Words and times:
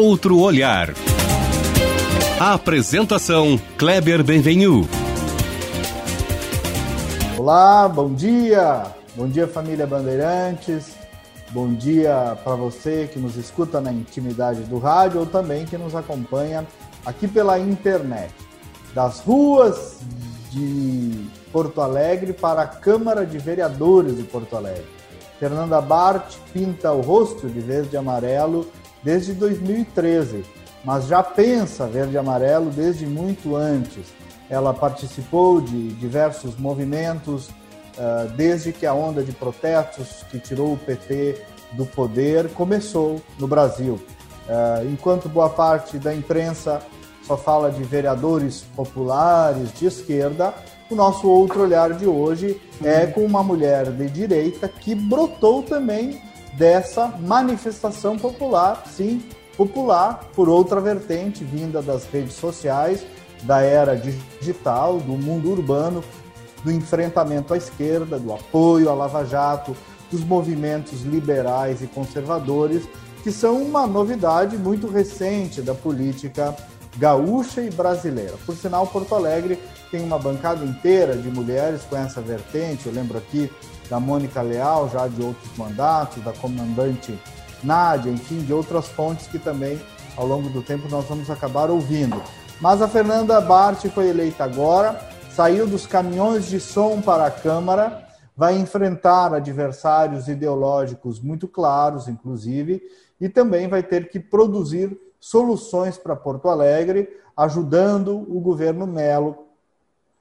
outro 0.00 0.38
olhar. 0.38 0.94
A 2.40 2.54
apresentação 2.54 3.60
Kleber 3.76 4.24
Benvenu. 4.24 4.88
Olá, 7.36 7.86
bom 7.86 8.14
dia. 8.14 8.86
Bom 9.14 9.28
dia 9.28 9.46
família 9.46 9.86
Bandeirantes. 9.86 10.94
Bom 11.50 11.74
dia 11.74 12.38
para 12.42 12.54
você 12.54 13.10
que 13.12 13.18
nos 13.18 13.36
escuta 13.36 13.78
na 13.78 13.92
intimidade 13.92 14.62
do 14.62 14.78
rádio 14.78 15.20
ou 15.20 15.26
também 15.26 15.66
que 15.66 15.76
nos 15.76 15.94
acompanha 15.94 16.66
aqui 17.04 17.28
pela 17.28 17.58
internet. 17.58 18.32
Das 18.94 19.20
ruas 19.20 19.98
de 20.50 21.28
Porto 21.52 21.82
Alegre 21.82 22.32
para 22.32 22.62
a 22.62 22.66
Câmara 22.66 23.26
de 23.26 23.36
Vereadores 23.36 24.16
de 24.16 24.22
Porto 24.22 24.56
Alegre. 24.56 24.86
Fernanda 25.38 25.80
Bart 25.80 26.36
pinta 26.54 26.90
o 26.92 27.02
rosto 27.02 27.48
de 27.48 27.60
verde 27.60 27.90
e 27.94 27.96
amarelo 27.98 28.66
desde 29.02 29.32
2013, 29.32 30.44
mas 30.84 31.06
já 31.06 31.22
pensa 31.22 31.86
verde 31.86 32.14
e 32.14 32.18
amarelo 32.18 32.70
desde 32.70 33.06
muito 33.06 33.56
antes. 33.56 34.06
Ela 34.48 34.74
participou 34.74 35.60
de 35.60 35.88
diversos 35.94 36.56
movimentos 36.56 37.48
uh, 37.48 38.28
desde 38.36 38.72
que 38.72 38.86
a 38.86 38.94
onda 38.94 39.22
de 39.22 39.32
protestos 39.32 40.24
que 40.30 40.38
tirou 40.38 40.72
o 40.72 40.78
PT 40.78 41.40
do 41.72 41.86
poder 41.86 42.48
começou 42.50 43.20
no 43.38 43.46
Brasil. 43.46 43.94
Uh, 43.94 44.90
enquanto 44.92 45.28
boa 45.28 45.48
parte 45.48 45.98
da 45.98 46.14
imprensa 46.14 46.80
só 47.22 47.36
fala 47.36 47.70
de 47.70 47.82
vereadores 47.84 48.64
populares 48.74 49.72
de 49.78 49.86
esquerda, 49.86 50.52
o 50.90 50.96
nosso 50.96 51.28
outro 51.28 51.62
olhar 51.62 51.92
de 51.92 52.06
hoje 52.06 52.60
é 52.82 53.06
com 53.06 53.24
uma 53.24 53.44
mulher 53.44 53.92
de 53.92 54.10
direita 54.10 54.66
que 54.66 54.92
brotou 54.92 55.62
também 55.62 56.20
dessa 56.54 57.06
manifestação 57.06 58.18
popular, 58.18 58.84
sim, 58.86 59.22
popular, 59.56 60.28
por 60.34 60.48
outra 60.48 60.80
vertente 60.80 61.44
vinda 61.44 61.82
das 61.82 62.06
redes 62.06 62.34
sociais, 62.34 63.04
da 63.42 63.60
era 63.62 63.96
digital, 63.96 64.98
do 64.98 65.12
mundo 65.12 65.50
urbano, 65.50 66.02
do 66.62 66.70
enfrentamento 66.70 67.54
à 67.54 67.56
esquerda, 67.56 68.18
do 68.18 68.32
apoio 68.32 68.90
à 68.90 68.94
Lava 68.94 69.24
Jato, 69.24 69.76
dos 70.10 70.24
movimentos 70.24 71.02
liberais 71.02 71.82
e 71.82 71.86
conservadores, 71.86 72.88
que 73.22 73.30
são 73.30 73.62
uma 73.62 73.86
novidade 73.86 74.56
muito 74.56 74.86
recente 74.86 75.62
da 75.62 75.74
política 75.74 76.54
gaúcha 76.96 77.62
e 77.62 77.70
brasileira. 77.70 78.34
Por 78.44 78.56
sinal, 78.56 78.86
Porto 78.86 79.14
Alegre 79.14 79.58
tem 79.90 80.02
uma 80.02 80.18
bancada 80.18 80.64
inteira 80.64 81.16
de 81.16 81.28
mulheres 81.28 81.82
com 81.88 81.96
essa 81.96 82.20
vertente. 82.20 82.86
Eu 82.86 82.92
lembro 82.92 83.18
aqui 83.18 83.50
da 83.90 83.98
Mônica 83.98 84.40
Leal, 84.40 84.88
já 84.88 85.08
de 85.08 85.20
outros 85.20 85.54
mandatos, 85.58 86.22
da 86.22 86.32
comandante 86.32 87.18
Nádia, 87.62 88.10
enfim, 88.10 88.40
de 88.42 88.52
outras 88.54 88.88
fontes 88.88 89.26
que 89.26 89.38
também, 89.38 89.78
ao 90.16 90.26
longo 90.26 90.48
do 90.48 90.62
tempo, 90.62 90.88
nós 90.88 91.04
vamos 91.06 91.28
acabar 91.28 91.70
ouvindo. 91.70 92.22
Mas 92.60 92.80
a 92.80 92.88
Fernanda 92.88 93.40
Bart 93.40 93.84
foi 93.88 94.08
eleita 94.08 94.44
agora, 94.44 94.98
saiu 95.32 95.66
dos 95.66 95.86
caminhões 95.86 96.46
de 96.46 96.60
som 96.60 97.00
para 97.00 97.26
a 97.26 97.30
Câmara, 97.30 98.06
vai 98.36 98.56
enfrentar 98.56 99.34
adversários 99.34 100.28
ideológicos 100.28 101.20
muito 101.20 101.48
claros, 101.48 102.08
inclusive, 102.08 102.80
e 103.20 103.28
também 103.28 103.68
vai 103.68 103.82
ter 103.82 104.08
que 104.08 104.18
produzir 104.18 104.98
soluções 105.18 105.98
para 105.98 106.16
Porto 106.16 106.48
Alegre, 106.48 107.08
ajudando 107.36 108.16
o 108.16 108.40
governo 108.40 108.86
Melo 108.86 109.46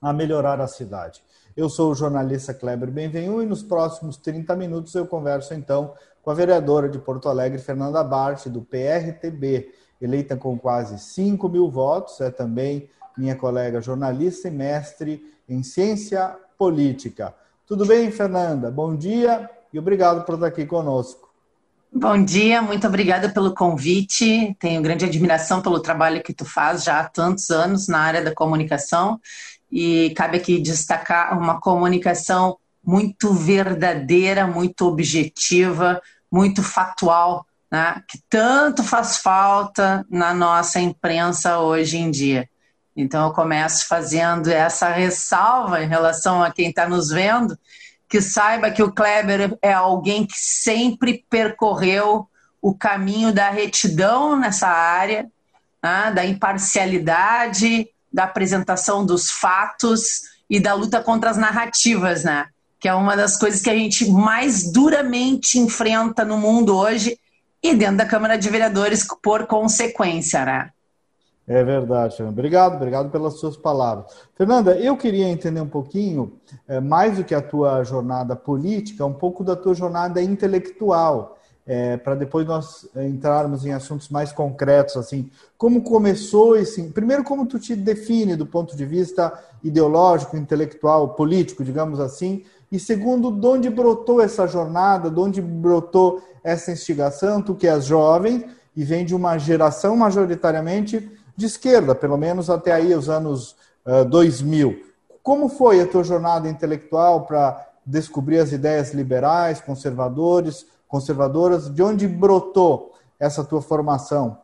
a 0.01 0.11
melhorar 0.11 0.59
a 0.59 0.67
cidade. 0.67 1.21
Eu 1.59 1.67
sou 1.67 1.91
o 1.91 1.93
jornalista 1.93 2.53
Kleber 2.53 2.89
Benvenu 2.89 3.43
e 3.43 3.45
nos 3.45 3.61
próximos 3.61 4.15
30 4.15 4.55
minutos 4.55 4.95
eu 4.95 5.05
converso 5.05 5.53
então 5.53 5.93
com 6.21 6.31
a 6.31 6.33
vereadora 6.33 6.87
de 6.87 6.97
Porto 6.97 7.27
Alegre, 7.27 7.59
Fernanda 7.59 8.01
Bart, 8.01 8.47
do 8.47 8.61
PRTB, 8.61 9.69
eleita 10.01 10.37
com 10.37 10.57
quase 10.57 10.97
5 10.97 11.49
mil 11.49 11.69
votos, 11.69 12.21
é 12.21 12.31
também 12.31 12.89
minha 13.17 13.35
colega 13.35 13.81
jornalista 13.81 14.47
e 14.47 14.51
mestre 14.51 15.21
em 15.49 15.61
ciência 15.61 16.33
política. 16.57 17.35
Tudo 17.67 17.85
bem, 17.85 18.09
Fernanda? 18.09 18.71
Bom 18.71 18.95
dia 18.95 19.49
e 19.73 19.77
obrigado 19.77 20.23
por 20.23 20.35
estar 20.35 20.47
aqui 20.47 20.65
conosco. 20.65 21.27
Bom 21.91 22.23
dia, 22.23 22.61
muito 22.61 22.87
obrigada 22.87 23.27
pelo 23.27 23.53
convite. 23.53 24.55
Tenho 24.59 24.81
grande 24.81 25.03
admiração 25.03 25.61
pelo 25.61 25.81
trabalho 25.81 26.23
que 26.23 26.33
tu 26.33 26.45
faz 26.45 26.85
já 26.85 27.01
há 27.01 27.09
tantos 27.09 27.49
anos 27.49 27.89
na 27.89 27.99
área 27.99 28.23
da 28.23 28.33
comunicação 28.33 29.19
e 29.71 30.11
cabe 30.15 30.37
aqui 30.37 30.59
destacar 30.59 31.37
uma 31.37 31.59
comunicação 31.59 32.57
muito 32.83 33.33
verdadeira, 33.33 34.47
muito 34.47 34.87
objetiva, 34.87 36.01
muito 36.31 36.63
factual, 36.63 37.45
né? 37.71 38.01
que 38.07 38.19
tanto 38.29 38.83
faz 38.83 39.17
falta 39.17 40.05
na 40.09 40.33
nossa 40.33 40.79
imprensa 40.79 41.59
hoje 41.59 41.97
em 41.97 42.09
dia. 42.09 42.49
Então, 42.95 43.27
eu 43.27 43.33
começo 43.33 43.87
fazendo 43.87 44.49
essa 44.49 44.89
ressalva 44.89 45.83
em 45.83 45.87
relação 45.87 46.43
a 46.43 46.51
quem 46.51 46.69
está 46.69 46.87
nos 46.87 47.09
vendo, 47.09 47.57
que 48.09 48.21
saiba 48.21 48.71
que 48.71 48.83
o 48.83 48.91
Kleber 48.91 49.57
é 49.61 49.71
alguém 49.71 50.25
que 50.25 50.37
sempre 50.37 51.23
percorreu 51.29 52.27
o 52.61 52.73
caminho 52.73 53.31
da 53.31 53.49
retidão 53.49 54.35
nessa 54.35 54.67
área, 54.67 55.29
né, 55.81 56.11
da 56.13 56.25
imparcialidade, 56.25 57.87
da 58.11 58.23
apresentação 58.23 59.05
dos 59.05 59.29
fatos 59.29 60.21
e 60.49 60.59
da 60.59 60.73
luta 60.73 61.01
contra 61.01 61.29
as 61.29 61.37
narrativas, 61.37 62.23
né? 62.23 62.47
Que 62.79 62.87
é 62.87 62.93
uma 62.93 63.15
das 63.15 63.37
coisas 63.37 63.61
que 63.61 63.69
a 63.69 63.75
gente 63.75 64.09
mais 64.09 64.71
duramente 64.71 65.59
enfrenta 65.59 66.25
no 66.25 66.37
mundo 66.37 66.75
hoje 66.75 67.19
e 67.61 67.75
dentro 67.75 67.97
da 67.97 68.05
Câmara 68.05 68.37
de 68.37 68.49
Vereadores 68.49 69.05
por 69.21 69.45
consequência, 69.45 70.45
né? 70.45 70.69
É 71.49 71.63
verdade, 71.63 72.15
Fernanda. 72.15 72.39
Obrigado, 72.39 72.75
obrigado 72.75 73.09
pelas 73.09 73.39
suas 73.39 73.57
palavras. 73.57 74.05
Fernanda, 74.35 74.77
eu 74.77 74.95
queria 74.95 75.27
entender 75.27 75.59
um 75.59 75.67
pouquinho, 75.67 76.39
é, 76.67 76.79
mais 76.79 77.17
do 77.17 77.23
que 77.23 77.33
a 77.33 77.41
tua 77.41 77.83
jornada 77.83 78.35
política, 78.35 79.03
um 79.03 79.13
pouco 79.13 79.43
da 79.43 79.55
tua 79.55 79.73
jornada 79.73 80.21
intelectual, 80.21 81.38
é, 81.71 81.97
para 81.97 82.15
depois 82.15 82.47
nós 82.47 82.89
entrarmos 82.95 83.63
em 83.63 83.71
assuntos 83.71 84.09
mais 84.09 84.31
concretos, 84.31 84.97
assim, 84.97 85.29
como 85.55 85.83
começou 85.83 86.57
esse... 86.57 86.81
Primeiro, 86.89 87.23
como 87.23 87.45
tu 87.45 87.59
te 87.59 87.75
define 87.75 88.35
do 88.35 88.47
ponto 88.47 88.75
de 88.75 88.83
vista 88.83 89.31
ideológico, 89.63 90.35
intelectual, 90.35 91.09
político, 91.09 91.63
digamos 91.63 91.99
assim, 91.99 92.43
e 92.71 92.79
segundo, 92.79 93.29
de 93.29 93.45
onde 93.45 93.69
brotou 93.69 94.19
essa 94.19 94.47
jornada, 94.47 95.11
de 95.11 95.19
onde 95.19 95.43
brotou 95.43 96.23
essa 96.43 96.71
instigação, 96.71 97.39
tu 97.39 97.53
que 97.53 97.67
és 97.67 97.85
jovem 97.85 98.47
e 98.75 98.83
vem 98.83 99.05
de 99.05 99.13
uma 99.13 99.37
geração 99.37 99.95
majoritariamente 99.95 101.07
de 101.37 101.45
esquerda, 101.45 101.93
pelo 101.93 102.17
menos 102.17 102.49
até 102.49 102.71
aí 102.71 102.95
os 102.95 103.09
anos 103.09 103.55
uh, 103.85 104.03
2000. 104.05 104.81
Como 105.21 105.49
foi 105.49 105.81
a 105.81 105.87
tua 105.87 106.03
jornada 106.03 106.49
intelectual 106.49 107.27
para 107.27 107.67
descobrir 107.85 108.39
as 108.39 108.51
ideias 108.51 108.91
liberais, 108.91 109.61
conservadores, 109.61 110.65
conservadoras? 110.89 111.69
De 111.69 111.81
onde 111.81 112.05
brotou 112.07 112.93
essa 113.17 113.45
tua 113.45 113.61
formação? 113.61 114.41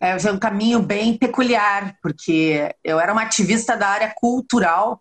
É, 0.00 0.16
um 0.30 0.38
caminho 0.38 0.82
bem 0.82 1.16
peculiar, 1.16 1.96
porque 2.02 2.74
eu 2.82 2.98
era 2.98 3.12
uma 3.12 3.22
ativista 3.22 3.76
da 3.76 3.88
área 3.88 4.12
cultural, 4.16 5.00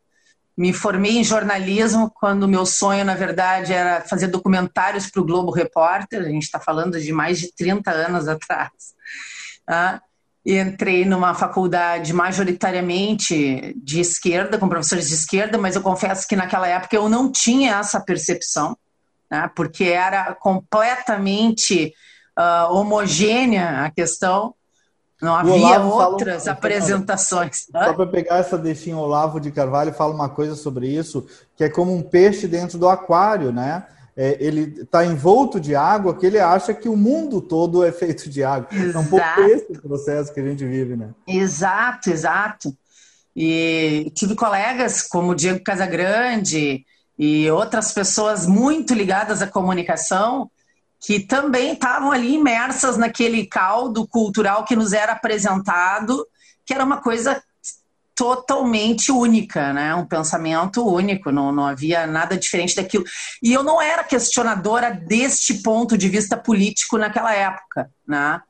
me 0.58 0.72
formei 0.72 1.18
em 1.18 1.24
jornalismo 1.24 2.10
quando 2.16 2.48
meu 2.48 2.66
sonho, 2.66 3.04
na 3.04 3.16
verdade, 3.16 3.74
era 3.74 4.02
fazer 4.02 4.28
documentários 4.28 5.10
para 5.10 5.22
o 5.22 5.26
Globo 5.26 5.52
Repórter, 5.52 6.22
a 6.22 6.30
gente 6.30 6.44
está 6.44 6.60
falando 6.60 7.00
de 7.00 7.12
mais 7.12 7.40
de 7.40 7.54
30 7.54 7.92
anos 7.92 8.28
atrás. 8.28 8.72
Ah, 9.68 10.00
entrei 10.46 11.04
numa 11.04 11.34
faculdade 11.34 12.14
majoritariamente 12.14 13.74
de 13.76 14.00
esquerda, 14.00 14.58
com 14.58 14.70
professores 14.70 15.10
de 15.10 15.16
esquerda, 15.16 15.58
mas 15.58 15.76
eu 15.76 15.82
confesso 15.82 16.28
que 16.28 16.36
naquela 16.36 16.68
época 16.68 16.96
eu 16.96 17.10
não 17.10 17.30
tinha 17.32 17.80
essa 17.80 18.00
percepção, 18.00 18.78
né, 19.30 19.50
porque 19.56 19.86
era 19.86 20.34
completamente 20.36 21.94
uh, 22.38 22.74
homogênea 22.74 23.86
a 23.86 23.92
questão, 23.92 24.54
não 25.22 25.36
havia 25.36 25.80
outras 25.80 26.48
apresentações. 26.48 27.66
Só 27.72 27.94
para 27.94 28.06
pegar 28.06 28.38
essa 28.38 28.58
deixinha 28.58 28.98
Olavo 28.98 29.40
de 29.40 29.52
Carvalho, 29.52 29.94
fala 29.94 30.14
uma 30.14 30.30
coisa 30.30 30.56
sobre 30.56 30.88
isso, 30.88 31.26
que 31.56 31.64
é 31.64 31.70
como 31.70 31.96
um 31.96 32.02
peixe 32.02 32.48
dentro 32.48 32.78
do 32.78 32.88
aquário, 32.88 33.52
né? 33.52 33.86
é, 34.16 34.38
ele 34.40 34.82
está 34.82 35.06
envolto 35.06 35.60
de 35.60 35.76
água 35.76 36.16
que 36.16 36.26
ele 36.26 36.40
acha 36.40 36.74
que 36.74 36.88
o 36.88 36.96
mundo 36.96 37.42
todo 37.42 37.84
é 37.84 37.92
feito 37.92 38.30
de 38.30 38.44
água. 38.44 38.70
Exato. 38.72 38.98
É 38.98 39.02
um 39.02 39.06
pouco 39.06 39.42
esse 39.42 39.82
processo 39.82 40.34
que 40.34 40.40
a 40.40 40.44
gente 40.44 40.66
vive, 40.66 40.96
né? 40.96 41.10
Exato, 41.28 42.10
exato. 42.10 42.76
E 43.36 44.10
tive 44.16 44.34
colegas 44.34 45.02
como 45.02 45.32
o 45.32 45.36
Diego 45.36 45.62
Casagrande 45.62 46.86
e 47.18 47.50
outras 47.50 47.92
pessoas 47.92 48.46
muito 48.46 48.94
ligadas 48.94 49.42
à 49.42 49.48
comunicação 49.48 50.50
que 51.00 51.20
também 51.20 51.74
estavam 51.74 52.12
ali 52.12 52.34
imersas 52.34 52.98
naquele 52.98 53.46
caldo 53.46 54.08
cultural 54.08 54.66
que 54.66 54.76
nos 54.76 54.92
era 54.92 55.14
apresentado, 55.14 56.26
que 56.66 56.74
era 56.74 56.84
uma 56.84 56.98
coisa 56.98 57.42
totalmente 58.16 59.12
única, 59.12 59.74
né? 59.74 59.94
Um 59.94 60.06
pensamento 60.06 60.88
único, 60.88 61.32
não, 61.32 61.52
não 61.52 61.68
havia 61.68 62.08
nada 62.08 62.38
diferente 62.38 62.76
daquilo. 62.76 63.04
E 63.44 63.54
eu 63.54 63.62
não 63.62 63.82
era 63.82 64.04
questionadora 64.04 64.90
deste 64.90 65.56
ponto 65.56 65.98
de 65.98 66.08
vista 66.08 66.38
político 66.38 66.98
naquela 66.98 67.34
época, 67.34 67.92
né? 68.08 68.42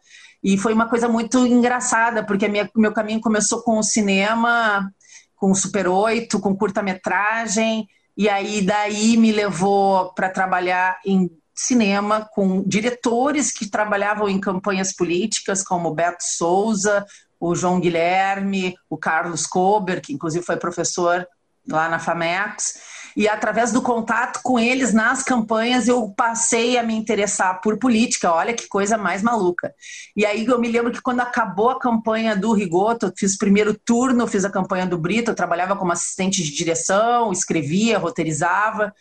E 0.43 0.57
foi 0.57 0.73
uma 0.73 0.87
coisa 0.87 1.09
muito 1.09 1.45
engraçada, 1.47 2.23
porque 2.23 2.47
minha, 2.47 2.69
meu 2.75 2.93
caminho 2.93 3.19
começou 3.19 3.63
com 3.63 3.79
o 3.79 3.83
cinema, 3.83 4.93
com 5.35 5.49
o 5.49 5.55
Super 5.55 5.87
8, 5.87 6.39
com 6.39 6.55
curta-metragem, 6.55 7.87
e 8.17 8.29
aí 8.29 8.61
daí 8.61 9.17
me 9.17 9.31
levou 9.31 10.13
para 10.13 10.29
trabalhar 10.29 10.99
em 11.05 11.29
cinema 11.53 12.27
com 12.33 12.63
diretores 12.63 13.51
que 13.51 13.69
trabalhavam 13.69 14.27
em 14.27 14.39
campanhas 14.39 14.93
políticas, 14.93 15.63
como 15.63 15.93
Beto 15.93 16.23
Souza, 16.23 17.05
o 17.39 17.55
João 17.55 17.79
Guilherme, 17.79 18.75
o 18.89 18.97
Carlos 18.97 19.45
Kober, 19.45 20.01
que 20.01 20.13
inclusive 20.13 20.45
foi 20.45 20.57
professor 20.57 21.27
lá 21.67 21.89
na 21.89 21.99
FAMEX, 21.99 22.79
e 23.15 23.29
através 23.29 23.71
do 23.71 23.81
contato 23.81 24.41
com 24.43 24.59
eles 24.59 24.93
nas 24.93 25.23
campanhas 25.23 25.87
eu 25.87 26.09
passei 26.09 26.77
a 26.77 26.83
me 26.83 26.93
interessar 26.93 27.61
por 27.61 27.77
política. 27.77 28.33
Olha 28.33 28.53
que 28.53 28.67
coisa 28.67 28.97
mais 28.97 29.23
maluca. 29.23 29.73
E 30.15 30.25
aí 30.25 30.45
eu 30.45 30.59
me 30.59 30.67
lembro 30.67 30.91
que 30.91 31.01
quando 31.01 31.21
acabou 31.21 31.69
a 31.69 31.79
campanha 31.79 32.35
do 32.35 32.51
Rigoto, 32.51 33.05
eu 33.05 33.13
fiz 33.17 33.35
o 33.35 33.37
primeiro 33.37 33.73
turno, 33.73 34.27
fiz 34.27 34.43
a 34.43 34.49
campanha 34.49 34.85
do 34.85 34.97
Brito, 34.97 35.31
eu 35.31 35.35
trabalhava 35.35 35.77
como 35.77 35.93
assistente 35.93 36.43
de 36.43 36.53
direção, 36.53 37.31
escrevia, 37.31 37.97
roteirizava. 37.97 38.93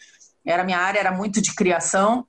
Era 0.47 0.63
minha 0.63 0.79
área 0.79 1.01
era 1.01 1.11
muito 1.11 1.43
de 1.43 1.53
criação. 1.53 2.25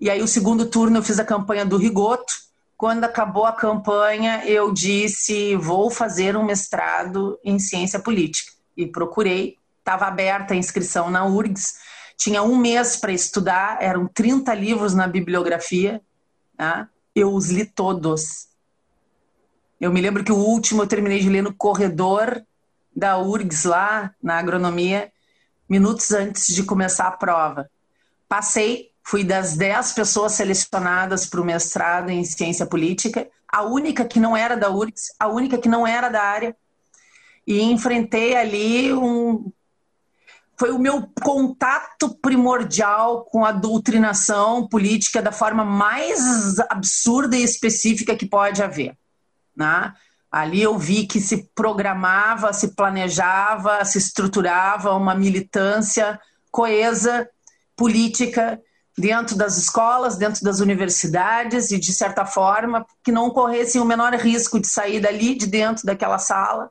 E 0.00 0.08
aí 0.08 0.22
o 0.22 0.28
segundo 0.28 0.64
turno 0.64 0.98
eu 0.98 1.02
fiz 1.02 1.18
a 1.18 1.24
campanha 1.24 1.66
do 1.66 1.76
Rigoto. 1.76 2.32
Quando 2.74 3.04
acabou 3.04 3.44
a 3.44 3.52
campanha, 3.52 4.44
eu 4.46 4.72
disse: 4.72 5.56
vou 5.56 5.90
fazer 5.90 6.36
um 6.36 6.44
mestrado 6.44 7.38
em 7.44 7.58
ciência 7.58 7.98
política. 7.98 8.52
E 8.74 8.86
procurei 8.86 9.57
estava 9.88 10.06
aberta 10.06 10.52
a 10.52 10.56
inscrição 10.56 11.10
na 11.10 11.24
URGS, 11.24 11.76
tinha 12.14 12.42
um 12.42 12.56
mês 12.56 12.96
para 12.96 13.10
estudar, 13.10 13.78
eram 13.80 14.06
30 14.06 14.52
livros 14.52 14.92
na 14.92 15.08
bibliografia, 15.08 16.02
né? 16.58 16.86
eu 17.14 17.32
os 17.32 17.48
li 17.48 17.64
todos. 17.64 18.48
Eu 19.80 19.90
me 19.90 20.00
lembro 20.00 20.22
que 20.22 20.32
o 20.32 20.36
último 20.36 20.82
eu 20.82 20.86
terminei 20.86 21.20
de 21.20 21.30
ler 21.30 21.42
no 21.42 21.54
corredor 21.54 22.42
da 22.94 23.16
URGS 23.18 23.64
lá, 23.64 24.14
na 24.22 24.38
agronomia, 24.38 25.10
minutos 25.66 26.12
antes 26.12 26.54
de 26.54 26.64
começar 26.64 27.06
a 27.06 27.12
prova. 27.12 27.70
Passei, 28.28 28.90
fui 29.02 29.24
das 29.24 29.56
10 29.56 29.92
pessoas 29.92 30.32
selecionadas 30.32 31.24
para 31.24 31.40
o 31.40 31.44
mestrado 31.44 32.10
em 32.10 32.24
ciência 32.24 32.66
política, 32.66 33.26
a 33.50 33.62
única 33.62 34.04
que 34.04 34.20
não 34.20 34.36
era 34.36 34.54
da 34.54 34.68
URGS, 34.68 35.14
a 35.18 35.28
única 35.28 35.56
que 35.56 35.68
não 35.68 35.86
era 35.86 36.10
da 36.10 36.22
área, 36.22 36.54
e 37.46 37.62
enfrentei 37.62 38.36
ali 38.36 38.92
um 38.92 39.50
foi 40.58 40.72
o 40.72 40.78
meu 40.78 41.08
contato 41.22 42.10
primordial 42.20 43.24
com 43.26 43.44
a 43.44 43.52
doutrinação 43.52 44.66
política 44.66 45.22
da 45.22 45.30
forma 45.30 45.64
mais 45.64 46.58
absurda 46.68 47.36
e 47.36 47.44
específica 47.44 48.16
que 48.16 48.26
pode 48.26 48.60
haver. 48.60 48.96
Né? 49.56 49.94
Ali 50.30 50.60
eu 50.60 50.76
vi 50.76 51.06
que 51.06 51.20
se 51.20 51.48
programava, 51.54 52.52
se 52.52 52.74
planejava, 52.74 53.84
se 53.84 53.98
estruturava 53.98 54.94
uma 54.94 55.14
militância 55.14 56.20
coesa, 56.50 57.28
política, 57.76 58.60
dentro 58.96 59.36
das 59.36 59.56
escolas, 59.58 60.16
dentro 60.16 60.42
das 60.42 60.58
universidades 60.58 61.70
e, 61.70 61.78
de 61.78 61.92
certa 61.92 62.26
forma, 62.26 62.84
que 63.04 63.12
não 63.12 63.30
corressem 63.30 63.80
o 63.80 63.84
menor 63.84 64.12
risco 64.14 64.58
de 64.58 64.66
sair 64.66 64.98
dali, 64.98 65.36
de 65.36 65.46
dentro 65.46 65.86
daquela 65.86 66.18
sala, 66.18 66.68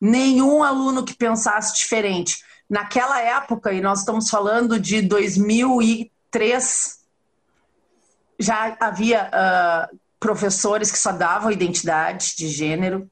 nenhum 0.00 0.62
aluno 0.62 1.04
que 1.04 1.14
pensasse 1.14 1.74
diferente 1.76 2.42
Naquela 2.70 3.20
época, 3.20 3.72
e 3.72 3.80
nós 3.80 3.98
estamos 3.98 4.30
falando 4.30 4.78
de 4.78 5.02
2003, 5.02 7.00
já 8.38 8.76
havia 8.78 9.28
uh, 9.28 9.98
professores 10.20 10.92
que 10.92 10.98
só 10.98 11.10
davam 11.10 11.50
identidade 11.50 12.36
de 12.36 12.46
gênero, 12.46 13.10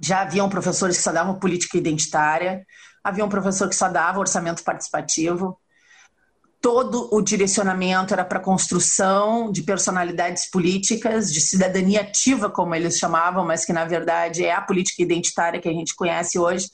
já 0.00 0.22
haviam 0.22 0.48
professores 0.48 0.96
que 0.96 1.02
só 1.04 1.12
davam 1.12 1.38
política 1.38 1.78
identitária, 1.78 2.66
havia 3.04 3.24
um 3.24 3.28
professor 3.28 3.68
que 3.68 3.76
só 3.76 3.88
dava 3.88 4.18
orçamento 4.18 4.64
participativo. 4.64 5.56
Todo 6.60 7.08
o 7.14 7.22
direcionamento 7.22 8.12
era 8.12 8.24
para 8.24 8.40
construção 8.40 9.52
de 9.52 9.62
personalidades 9.62 10.50
políticas, 10.50 11.32
de 11.32 11.40
cidadania 11.40 12.00
ativa, 12.00 12.50
como 12.50 12.74
eles 12.74 12.98
chamavam, 12.98 13.46
mas 13.46 13.64
que 13.64 13.72
na 13.72 13.84
verdade 13.84 14.44
é 14.44 14.52
a 14.52 14.60
política 14.60 15.04
identitária 15.04 15.60
que 15.60 15.68
a 15.68 15.72
gente 15.72 15.94
conhece 15.94 16.36
hoje 16.36 16.68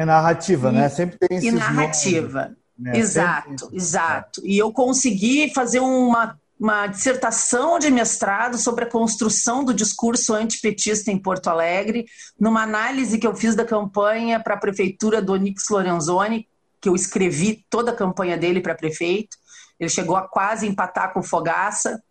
é 0.00 0.04
narrativa, 0.04 0.70
né? 0.70 0.78
e, 0.78 0.82
né? 0.82 0.88
Sempre 0.88 1.18
tem 1.18 1.38
esses 1.38 1.52
E 1.52 1.52
narrativa. 1.52 2.56
né? 2.78 2.98
Exato, 2.98 3.70
exato. 3.72 4.40
E 4.44 4.58
eu 4.58 4.72
consegui 4.72 5.52
fazer 5.54 5.80
uma, 5.80 6.38
uma 6.58 6.86
dissertação 6.86 7.78
de 7.78 7.90
mestrado 7.90 8.58
sobre 8.58 8.84
a 8.84 8.90
construção 8.90 9.64
do 9.64 9.74
discurso 9.74 10.34
antipetista 10.34 11.10
em 11.10 11.18
Porto 11.18 11.48
Alegre, 11.48 12.06
numa 12.38 12.62
análise 12.62 13.18
que 13.18 13.26
eu 13.26 13.34
fiz 13.34 13.54
da 13.54 13.64
campanha 13.64 14.40
para 14.40 14.54
a 14.54 14.58
prefeitura 14.58 15.22
do 15.22 15.32
Onix 15.32 15.68
Lorenzoni, 15.70 16.48
que 16.80 16.88
eu 16.88 16.94
escrevi 16.94 17.64
toda 17.70 17.92
a 17.92 17.96
campanha 17.96 18.36
dele 18.36 18.60
para 18.60 18.74
prefeito. 18.74 19.36
Ele 19.78 19.90
chegou 19.90 20.16
a 20.16 20.28
quase 20.28 20.66
empatar 20.66 21.12
com 21.12 21.22
Fogaça. 21.22 22.02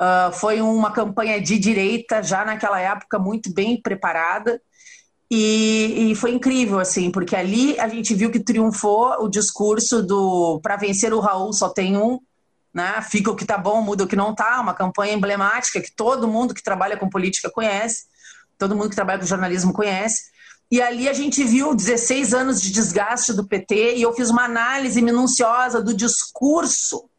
Uh, 0.00 0.32
foi 0.32 0.60
uma 0.60 0.90
campanha 0.92 1.40
de 1.40 1.58
direita, 1.58 2.22
já 2.22 2.44
naquela 2.44 2.80
época, 2.80 3.18
muito 3.18 3.52
bem 3.52 3.80
preparada. 3.80 4.60
E, 5.30 6.10
e, 6.10 6.14
foi 6.16 6.32
incrível, 6.32 6.80
assim, 6.80 7.08
porque 7.10 7.36
ali 7.36 7.78
a 7.78 7.86
gente 7.86 8.14
viu 8.14 8.32
que 8.32 8.40
triunfou 8.40 9.22
o 9.22 9.28
discurso 9.28 10.02
do 10.02 10.58
para 10.60 10.76
vencer 10.76 11.12
o 11.14 11.20
Raul 11.20 11.52
só 11.52 11.68
tem 11.68 11.96
um, 11.96 12.18
né? 12.74 13.00
Fica 13.02 13.30
o 13.30 13.36
que 13.36 13.44
tá 13.44 13.56
bom, 13.56 13.80
muda 13.80 14.04
o 14.04 14.06
que 14.08 14.16
não 14.16 14.34
tá, 14.34 14.60
uma 14.60 14.74
campanha 14.74 15.14
emblemática 15.14 15.80
que 15.80 15.94
todo 15.94 16.26
mundo 16.26 16.52
que 16.54 16.62
trabalha 16.62 16.96
com 16.96 17.08
política 17.08 17.50
conhece, 17.50 18.06
todo 18.58 18.74
mundo 18.74 18.90
que 18.90 18.96
trabalha 18.96 19.20
com 19.20 19.26
jornalismo 19.26 19.72
conhece. 19.72 20.30
E 20.70 20.80
ali 20.80 21.08
a 21.08 21.12
gente 21.12 21.42
viu 21.42 21.74
16 21.74 22.32
anos 22.32 22.60
de 22.62 22.70
desgaste 22.70 23.32
do 23.32 23.46
PT 23.46 23.96
e 23.96 24.02
eu 24.02 24.12
fiz 24.12 24.30
uma 24.30 24.44
análise 24.44 25.02
minuciosa 25.02 25.82
do 25.82 25.92
discurso 25.92 27.09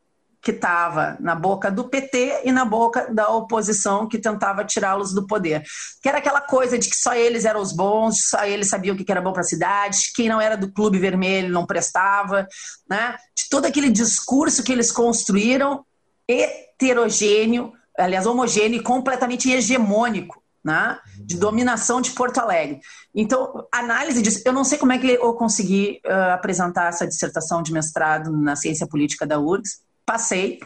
que 0.41 0.51
estava 0.51 1.15
na 1.19 1.35
boca 1.35 1.69
do 1.69 1.87
PT 1.87 2.41
e 2.45 2.51
na 2.51 2.65
boca 2.65 3.13
da 3.13 3.29
oposição 3.29 4.07
que 4.07 4.17
tentava 4.17 4.65
tirá-los 4.65 5.13
do 5.13 5.27
poder. 5.27 5.63
Que 6.01 6.09
era 6.09 6.17
aquela 6.17 6.41
coisa 6.41 6.79
de 6.79 6.89
que 6.89 6.95
só 6.95 7.13
eles 7.13 7.45
eram 7.45 7.61
os 7.61 7.71
bons, 7.71 8.29
só 8.29 8.43
eles 8.43 8.67
sabiam 8.67 8.95
o 8.95 8.97
que 8.97 9.11
era 9.11 9.21
bom 9.21 9.31
para 9.31 9.41
a 9.41 9.45
cidade, 9.45 10.11
quem 10.15 10.27
não 10.27 10.41
era 10.41 10.57
do 10.57 10.71
Clube 10.71 10.97
Vermelho 10.97 11.53
não 11.53 11.65
prestava, 11.65 12.47
né? 12.89 13.15
De 13.37 13.49
todo 13.49 13.65
aquele 13.65 13.91
discurso 13.91 14.63
que 14.63 14.71
eles 14.71 14.91
construíram, 14.91 15.85
heterogêneo, 16.27 17.71
aliás, 17.97 18.25
homogêneo 18.25 18.79
e 18.79 18.83
completamente 18.83 19.51
hegemônico. 19.51 20.41
Né? 20.63 20.99
de 21.17 21.37
dominação 21.37 21.99
de 21.99 22.11
Porto 22.11 22.37
Alegre. 22.37 22.81
Então, 23.15 23.67
análise 23.73 24.21
disso, 24.21 24.43
eu 24.45 24.53
não 24.53 24.63
sei 24.63 24.77
como 24.77 24.91
é 24.91 24.99
que 24.99 25.07
eu 25.07 25.33
consegui 25.33 25.99
uh, 26.05 26.33
apresentar 26.33 26.89
essa 26.89 27.07
dissertação 27.07 27.63
de 27.63 27.73
mestrado 27.73 28.31
na 28.31 28.55
ciência 28.55 28.85
política 28.85 29.25
da 29.25 29.39
URGS, 29.39 29.79
passei. 30.05 30.59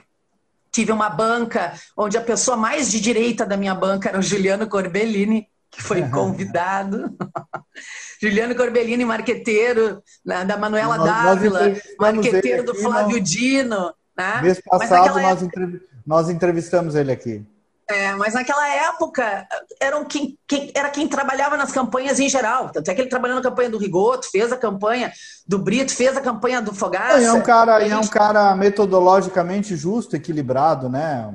Tive 0.71 0.91
uma 0.91 1.09
banca 1.09 1.73
onde 1.95 2.17
a 2.17 2.21
pessoa 2.21 2.57
mais 2.57 2.91
de 2.91 2.99
direita 2.99 3.45
da 3.45 3.55
minha 3.55 3.73
banca 3.73 4.09
era 4.09 4.19
o 4.19 4.21
Juliano 4.21 4.67
Corbellini, 4.67 5.47
que 5.71 5.81
foi 5.81 6.01
convidado. 6.09 7.15
Juliano 8.21 8.55
Corbellini, 8.55 9.05
marqueteiro 9.05 10.01
né, 10.25 10.43
da 10.45 10.57
Manuela 10.57 10.97
nós, 10.97 11.07
Dávila, 11.07 11.69
nós 11.69 11.81
marqueteiro 11.99 12.63
do 12.63 12.75
Flávio 12.75 13.19
Dino. 13.21 13.93
Né? 14.17 14.41
Mês 14.41 14.61
passado 14.61 15.19
nós, 15.19 15.43
época... 15.43 15.81
nós 16.05 16.29
entrevistamos 16.29 16.95
ele 16.95 17.11
aqui. 17.11 17.45
É, 17.87 18.15
mas 18.15 18.33
naquela 18.33 18.67
época 18.67 19.47
eram 19.79 20.05
quem, 20.05 20.37
quem, 20.47 20.71
era 20.73 20.89
quem 20.89 21.07
trabalhava 21.07 21.55
nas 21.55 21.71
campanhas 21.71 22.19
em 22.19 22.27
geral. 22.27 22.69
Tanto 22.69 22.89
é 22.89 22.95
que 22.95 23.01
ele 23.01 23.09
trabalhou 23.09 23.35
na 23.35 23.43
campanha 23.43 23.69
do 23.69 23.77
Rigoto, 23.77 24.29
fez 24.31 24.51
a 24.51 24.57
campanha 24.57 25.13
do 25.47 25.59
Brito, 25.59 25.93
fez 25.93 26.17
a 26.17 26.21
campanha 26.21 26.61
do 26.61 26.73
Fogaça. 26.73 27.19
É, 27.19 27.25
é 27.25 27.33
um 27.33 27.41
cara, 27.41 27.79
gente... 27.79 27.91
é 27.91 27.97
um 27.97 28.07
cara 28.07 28.55
metodologicamente 28.55 29.75
justo, 29.75 30.15
equilibrado, 30.15 30.89
né? 30.89 31.31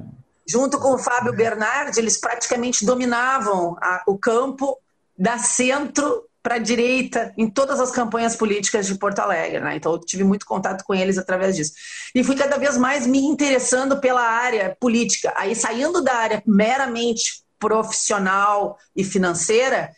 Junto 0.49 0.81
com 0.81 0.95
o 0.95 0.99
Fábio 0.99 1.33
Bernardi, 1.33 2.01
eles 2.01 2.19
praticamente 2.19 2.85
dominavam 2.85 3.77
a, 3.81 4.03
o 4.07 4.19
campo 4.19 4.77
da 5.17 5.39
centro 5.39 6.25
para 6.43 6.55
a 6.55 6.59
direita 6.59 7.33
em 7.37 7.49
todas 7.49 7.81
as 7.81 7.91
campanhas 7.91 8.35
políticas 8.35 8.87
de 8.87 8.95
Porto 8.97 9.19
Alegre. 9.19 9.61
Né? 9.61 9.77
Então, 9.77 9.93
eu 9.93 10.01
tive 10.01 10.25
muito 10.25 10.47
contato 10.47 10.85
com 10.85 10.95
eles 10.95 11.19
através 11.19 11.57
disso. 11.57 11.73
E 12.15 12.25
fui 12.25 12.35
cada 12.35 12.57
vez 12.57 12.77
mais 12.77 13.07
me 13.07 13.19
interessando 13.19 14.01
pela 14.01 14.23
área 14.23 14.77
política. 14.81 15.33
Aí, 15.37 15.55
saindo 15.55 16.03
da 16.03 16.15
área 16.15 16.43
meramente 16.47 17.43
profissional 17.59 18.79
e 18.97 19.05
financeira, 19.05 19.91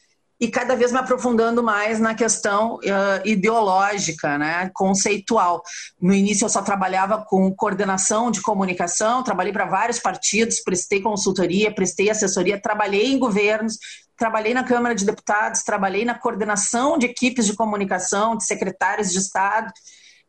e 0.42 0.48
cada 0.48 0.74
vez 0.74 0.90
me 0.90 0.98
aprofundando 0.98 1.62
mais 1.62 2.00
na 2.00 2.16
questão 2.16 2.74
uh, 2.74 2.80
ideológica, 3.24 4.36
né, 4.36 4.68
conceitual. 4.74 5.62
No 6.00 6.12
início 6.12 6.44
eu 6.44 6.48
só 6.48 6.60
trabalhava 6.60 7.24
com 7.24 7.54
coordenação 7.54 8.28
de 8.28 8.42
comunicação, 8.42 9.22
trabalhei 9.22 9.52
para 9.52 9.66
vários 9.66 10.00
partidos, 10.00 10.60
prestei 10.60 11.00
consultoria, 11.00 11.72
prestei 11.72 12.10
assessoria, 12.10 12.60
trabalhei 12.60 13.12
em 13.12 13.20
governos, 13.20 13.78
trabalhei 14.22 14.54
na 14.54 14.62
Câmara 14.62 14.94
de 14.94 15.04
Deputados, 15.04 15.64
trabalhei 15.64 16.04
na 16.04 16.14
coordenação 16.14 16.96
de 16.96 17.06
equipes 17.06 17.44
de 17.44 17.56
comunicação, 17.56 18.36
de 18.36 18.46
secretários 18.46 19.10
de 19.10 19.18
Estado. 19.18 19.72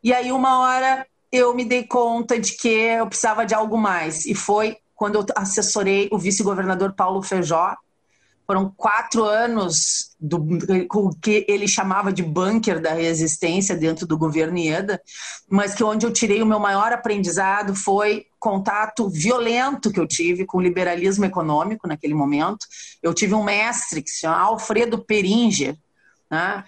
E 0.03 0.11
aí, 0.11 0.31
uma 0.31 0.61
hora, 0.61 1.05
eu 1.31 1.53
me 1.53 1.63
dei 1.63 1.83
conta 1.83 2.39
de 2.39 2.57
que 2.57 2.69
eu 2.69 3.05
precisava 3.05 3.45
de 3.45 3.53
algo 3.53 3.77
mais. 3.77 4.25
E 4.25 4.33
foi 4.33 4.77
quando 4.95 5.19
eu 5.19 5.25
assessorei 5.35 6.09
o 6.11 6.17
vice-governador 6.17 6.95
Paulo 6.95 7.21
Feijó, 7.21 7.75
Foram 8.53 8.71
quatro 8.77 9.23
anos 9.23 10.11
do 10.19 10.39
com 10.87 11.07
o 11.07 11.15
que 11.15 11.43
ele 11.49 11.67
chamava 11.67 12.13
de 12.13 12.21
bunker 12.21 12.79
da 12.79 12.93
resistência 12.93 13.75
dentro 13.75 14.05
do 14.05 14.15
governo 14.15 14.59
IEDA, 14.59 15.01
mas 15.49 15.73
que 15.73 15.83
onde 15.83 16.05
eu 16.05 16.13
tirei 16.13 16.39
o 16.39 16.45
meu 16.45 16.59
maior 16.59 16.93
aprendizado 16.93 17.73
foi 17.73 18.27
contato 18.39 19.09
violento 19.09 19.91
que 19.91 19.99
eu 19.99 20.05
tive 20.05 20.45
com 20.45 20.59
o 20.59 20.61
liberalismo 20.61 21.25
econômico 21.25 21.87
naquele 21.87 22.13
momento. 22.13 22.67
Eu 23.01 23.11
tive 23.11 23.33
um 23.33 23.43
mestre 23.43 24.03
que 24.03 24.11
se 24.11 24.19
chama 24.19 24.37
Alfredo 24.37 24.99
Peringer, 24.99 25.75
né? 26.29 26.63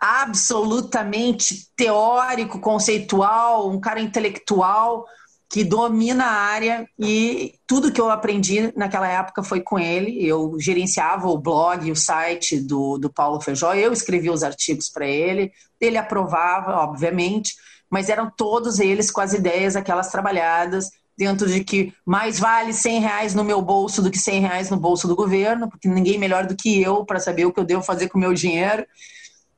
absolutamente 0.00 1.68
teórico, 1.76 2.58
conceitual, 2.58 3.70
um 3.70 3.78
cara 3.78 4.00
intelectual, 4.00 5.06
que 5.50 5.64
domina 5.64 6.26
a 6.26 6.32
área 6.32 6.88
e 6.96 7.54
tudo 7.66 7.90
que 7.90 8.00
eu 8.00 8.08
aprendi 8.08 8.72
naquela 8.76 9.08
época 9.08 9.42
foi 9.42 9.60
com 9.60 9.80
ele. 9.80 10.24
Eu 10.24 10.56
gerenciava 10.60 11.26
o 11.26 11.36
blog 11.36 11.90
o 11.90 11.96
site 11.96 12.60
do, 12.60 12.96
do 12.96 13.12
Paulo 13.12 13.40
Feijó, 13.40 13.74
eu 13.74 13.92
escrevia 13.92 14.32
os 14.32 14.44
artigos 14.44 14.88
para 14.88 15.06
ele, 15.06 15.50
ele 15.80 15.98
aprovava, 15.98 16.76
obviamente, 16.76 17.54
mas 17.90 18.08
eram 18.08 18.30
todos 18.30 18.78
eles 18.78 19.10
com 19.10 19.20
as 19.20 19.32
ideias 19.32 19.74
aquelas 19.74 20.08
trabalhadas 20.08 20.88
dentro 21.18 21.48
de 21.48 21.64
que 21.64 21.92
mais 22.06 22.38
vale 22.38 22.72
100 22.72 23.00
reais 23.00 23.34
no 23.34 23.42
meu 23.42 23.60
bolso 23.60 24.00
do 24.00 24.10
que 24.10 24.18
100 24.18 24.40
reais 24.40 24.70
no 24.70 24.76
bolso 24.76 25.08
do 25.08 25.16
governo, 25.16 25.68
porque 25.68 25.88
ninguém 25.88 26.16
melhor 26.16 26.46
do 26.46 26.54
que 26.54 26.80
eu 26.80 27.04
para 27.04 27.18
saber 27.18 27.44
o 27.44 27.52
que 27.52 27.58
eu 27.58 27.64
devo 27.64 27.82
fazer 27.82 28.08
com 28.08 28.18
o 28.18 28.20
meu 28.20 28.32
dinheiro 28.32 28.86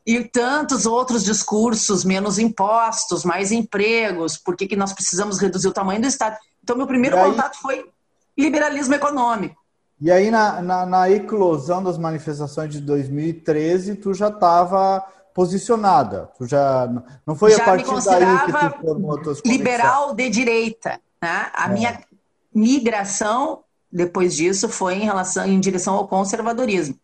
e 0.07 0.25
tantos 0.25 0.85
outros 0.85 1.25
discursos, 1.25 2.05
menos 2.05 2.39
impostos, 2.39 3.25
mais 3.25 3.53
empregos, 3.53 4.37
por 4.37 4.57
que, 4.57 4.67
que 4.67 4.77
nós 4.77 4.93
precisamos 4.93 5.39
reduzir 5.39 5.69
o 5.69 5.73
tamanho 5.73 6.01
do 6.01 6.07
Estado. 6.07 6.37
Então, 6.63 6.77
meu 6.77 6.87
primeiro 6.87 7.17
aí, 7.17 7.31
contato 7.31 7.61
foi 7.61 7.89
liberalismo 8.37 8.95
econômico. 8.95 9.57
E 10.01 10.11
aí, 10.11 10.31
na, 10.31 10.61
na, 10.61 10.87
na 10.87 11.11
eclosão 11.11 11.83
das 11.83 11.97
manifestações 11.97 12.73
de 12.73 12.81
2013, 12.81 13.97
tu 13.97 14.13
já 14.13 14.29
estava 14.29 15.05
posicionada, 15.33 16.29
tu 16.37 16.47
já 16.47 16.89
não 17.27 17.35
foi 17.35 17.53
já 17.53 17.63
a 17.63 17.65
partir 17.65 18.05
daí 18.05 18.39
que 18.47 18.53
tu 18.53 18.81
formou 18.83 19.23
tuas 19.23 19.41
liberal 19.47 20.15
de 20.15 20.29
direita, 20.29 21.01
né? 21.23 21.51
A 21.55 21.71
é. 21.71 21.73
minha 21.73 22.01
migração 22.55 23.63
depois 23.91 24.35
disso 24.35 24.69
foi 24.69 24.95
em 24.95 25.05
relação 25.05 25.47
em 25.47 25.59
direção 25.59 25.95
ao 25.95 26.09
conservadorismo 26.09 26.99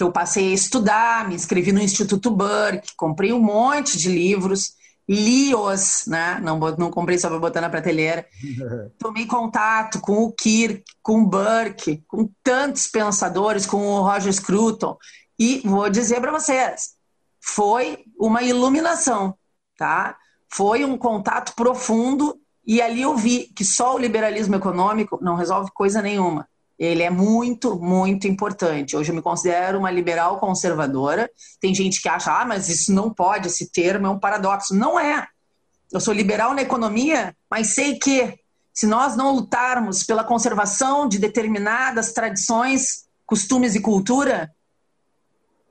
que 0.00 0.04
eu 0.04 0.10
passei 0.10 0.50
a 0.50 0.54
estudar, 0.54 1.28
me 1.28 1.34
inscrevi 1.34 1.72
no 1.72 1.82
Instituto 1.82 2.30
Burke, 2.30 2.96
comprei 2.96 3.34
um 3.34 3.38
monte 3.38 3.98
de 3.98 4.08
livros, 4.08 4.72
li-os, 5.06 6.06
né? 6.06 6.40
não, 6.42 6.58
não 6.58 6.90
comprei 6.90 7.18
só 7.18 7.28
para 7.28 7.38
botar 7.38 7.60
na 7.60 7.68
prateleira. 7.68 8.26
Tomei 8.98 9.26
contato 9.26 10.00
com 10.00 10.22
o 10.24 10.32
Kirk, 10.32 10.82
com 11.02 11.20
o 11.20 11.26
Burke, 11.26 12.02
com 12.08 12.30
tantos 12.42 12.86
pensadores, 12.86 13.66
com 13.66 13.76
o 13.76 14.00
Roger 14.00 14.32
Scruton, 14.32 14.96
e 15.38 15.60
vou 15.66 15.90
dizer 15.90 16.18
para 16.18 16.32
vocês, 16.32 16.94
foi 17.38 17.98
uma 18.18 18.42
iluminação, 18.42 19.34
tá? 19.76 20.16
Foi 20.48 20.82
um 20.82 20.96
contato 20.96 21.52
profundo 21.54 22.40
e 22.66 22.80
ali 22.80 23.02
eu 23.02 23.14
vi 23.18 23.52
que 23.54 23.66
só 23.66 23.96
o 23.96 23.98
liberalismo 23.98 24.54
econômico 24.54 25.18
não 25.20 25.34
resolve 25.34 25.70
coisa 25.74 26.00
nenhuma 26.00 26.48
ele 26.80 27.02
é 27.02 27.10
muito, 27.10 27.78
muito 27.78 28.26
importante. 28.26 28.96
Hoje 28.96 29.10
eu 29.10 29.14
me 29.14 29.20
considero 29.20 29.78
uma 29.78 29.90
liberal 29.90 30.40
conservadora. 30.40 31.30
Tem 31.60 31.74
gente 31.74 32.00
que 32.00 32.08
acha, 32.08 32.32
ah, 32.32 32.46
mas 32.46 32.70
isso 32.70 32.90
não 32.90 33.12
pode, 33.12 33.48
esse 33.48 33.70
termo 33.70 34.06
é 34.06 34.10
um 34.10 34.18
paradoxo. 34.18 34.74
Não 34.74 34.98
é. 34.98 35.28
Eu 35.92 36.00
sou 36.00 36.14
liberal 36.14 36.54
na 36.54 36.62
economia, 36.62 37.36
mas 37.50 37.74
sei 37.74 37.98
que 37.98 38.34
se 38.72 38.86
nós 38.86 39.14
não 39.14 39.34
lutarmos 39.34 40.04
pela 40.04 40.24
conservação 40.24 41.06
de 41.06 41.18
determinadas 41.18 42.14
tradições, 42.14 43.04
costumes 43.26 43.74
e 43.74 43.80
cultura, 43.80 44.50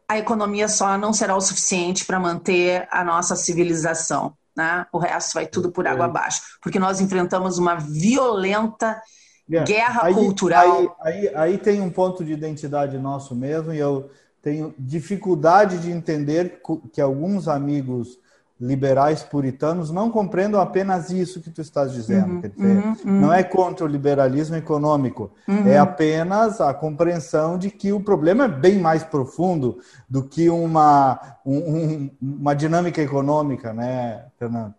a 0.08 0.20
economia 0.20 0.68
só 0.68 0.96
não 0.96 1.12
será 1.12 1.36
o 1.36 1.42
suficiente 1.42 2.06
para 2.06 2.20
manter 2.20 2.88
a 2.92 3.04
nossa 3.04 3.36
civilização. 3.36 4.38
Né? 4.56 4.86
O 4.92 5.00
resto 5.00 5.34
vai 5.34 5.48
tudo 5.48 5.72
por 5.72 5.88
água 5.88 6.06
abaixo, 6.06 6.42
porque 6.62 6.78
nós 6.78 7.01
enfrentamos 7.01 7.58
uma 7.58 7.75
violenta. 7.75 9.01
Guerra 9.50 10.06
aí, 10.06 10.13
cultural. 10.13 10.98
Aí, 11.01 11.27
aí, 11.27 11.36
aí, 11.36 11.58
tem 11.58 11.82
um 11.82 11.89
ponto 11.89 12.24
de 12.24 12.32
identidade 12.32 12.98
nosso 13.00 13.36
mesmo, 13.36 13.74
e 13.74 13.79
eu 13.79 14.10
tenho 14.41 14.74
dificuldade 14.77 15.79
de 15.79 15.91
entender 15.91 16.62
que 16.94 17.01
alguns 17.01 17.48
amigos 17.48 18.20
liberais 18.60 19.24
puritanos 19.24 19.89
não 19.89 20.12
compreendam 20.12 20.60
apenas 20.60 21.10
isso 21.10 21.41
que 21.41 21.50
tu 21.50 21.62
estás 21.62 21.94
dizendo. 21.94 22.34
Uhum, 22.34 22.41
Quer 22.41 22.50
dizer, 22.50 22.77
uhum, 22.77 22.96
uhum. 23.06 23.22
não 23.22 23.34
é 23.34 23.41
contra 23.41 23.86
o 23.86 23.88
liberalismo 23.88 24.56
econômico, 24.56 25.32
uhum. 25.48 25.65
é 25.65 25.77
apenas 25.77 26.60
a 26.60 26.74
compreensão 26.74 27.58
de 27.58 27.72
que 27.72 27.94
o 27.94 28.01
problema 28.01 28.46
é 28.46 28.50
bem 28.50 28.77
mais 28.77 29.03
profundo 29.03 29.79
do 30.10 30.24
que 30.24 30.50
uma, 30.50 31.38
um, 31.46 32.10
uma 32.22 32.53
dinâmica 32.53 33.01
econômica, 33.01 33.74
né, 33.74 34.25
Fernando? 34.38 34.74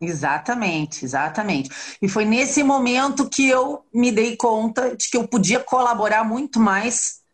Exatamente, 0.00 1.04
exatamente. 1.04 1.70
E 2.02 2.08
foi 2.08 2.24
nesse 2.24 2.62
momento 2.62 3.28
que 3.28 3.48
eu 3.48 3.82
me 3.92 4.12
dei 4.12 4.36
conta 4.36 4.94
de 4.94 5.08
que 5.08 5.16
eu 5.16 5.26
podia 5.26 5.58
colaborar 5.58 6.22
muito 6.22 6.60
mais 6.60 7.24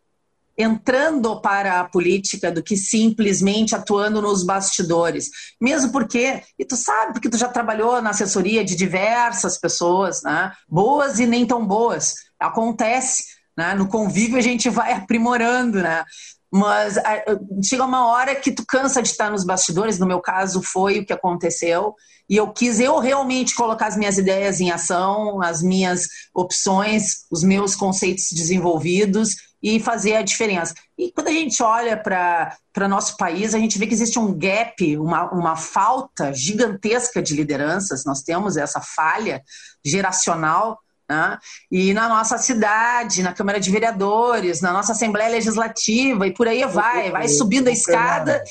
entrando 0.57 1.41
para 1.41 1.79
a 1.79 1.83
política 1.83 2.51
do 2.51 2.61
que 2.63 2.77
simplesmente 2.77 3.75
atuando 3.75 4.21
nos 4.21 4.43
bastidores. 4.45 5.29
Mesmo 5.59 5.91
porque, 5.91 6.43
e 6.57 6.63
tu 6.63 6.75
sabe, 6.75 7.13
porque 7.13 7.29
tu 7.29 7.37
já 7.37 7.47
trabalhou 7.47 8.01
na 8.01 8.11
assessoria 8.11 8.63
de 8.63 8.75
diversas 8.75 9.57
pessoas, 9.57 10.21
né? 10.23 10.51
boas 10.69 11.19
e 11.19 11.25
nem 11.25 11.45
tão 11.45 11.65
boas. 11.65 12.15
Acontece, 12.39 13.23
né? 13.57 13.73
no 13.73 13.87
convívio 13.87 14.37
a 14.37 14.41
gente 14.41 14.69
vai 14.69 14.93
aprimorando, 14.93 15.81
né? 15.81 16.05
Mas 16.53 16.99
chega 17.63 17.83
uma 17.83 18.05
hora 18.05 18.35
que 18.35 18.51
tu 18.51 18.63
cansa 18.63 19.01
de 19.01 19.09
estar 19.09 19.31
nos 19.31 19.43
bastidores, 19.43 19.97
no 19.97 20.05
meu 20.05 20.21
caso 20.21 20.61
foi 20.61 20.99
o 20.99 21.05
que 21.05 21.11
aconteceu, 21.11 21.95
e 22.29 22.37
eu 22.37 22.53
quis 22.53 22.79
eu 22.79 22.99
realmente 22.99 23.55
colocar 23.55 23.87
as 23.87 23.97
minhas 23.97 24.19
ideias 24.19 24.61
em 24.61 24.69
ação, 24.69 25.41
as 25.41 25.63
minhas 25.63 26.07
opções, 26.31 27.25
os 27.31 27.43
meus 27.43 27.75
conceitos 27.75 28.25
desenvolvidos 28.31 29.31
e 29.63 29.79
fazer 29.79 30.15
a 30.15 30.21
diferença. 30.21 30.75
E 30.95 31.11
quando 31.11 31.29
a 31.29 31.31
gente 31.31 31.63
olha 31.63 31.97
para 31.97 32.87
nosso 32.87 33.17
país, 33.17 33.55
a 33.55 33.59
gente 33.59 33.79
vê 33.79 33.87
que 33.87 33.93
existe 33.93 34.19
um 34.19 34.37
gap, 34.37 34.97
uma, 34.97 35.31
uma 35.31 35.55
falta 35.55 36.31
gigantesca 36.33 37.19
de 37.19 37.33
lideranças, 37.33 38.05
nós 38.05 38.21
temos 38.21 38.57
essa 38.57 38.79
falha 38.79 39.41
geracional. 39.83 40.77
Né? 41.09 41.37
E 41.71 41.93
na 41.93 42.07
nossa 42.07 42.37
cidade, 42.37 43.23
na 43.23 43.33
Câmara 43.33 43.59
de 43.59 43.69
Vereadores, 43.69 44.61
na 44.61 44.71
nossa 44.71 44.93
Assembleia 44.93 45.29
Legislativa, 45.29 46.27
e 46.27 46.33
por 46.33 46.47
aí 46.47 46.65
vai, 46.65 47.11
vai 47.11 47.27
subindo 47.27 47.67
a 47.67 47.71
escada. 47.71 48.43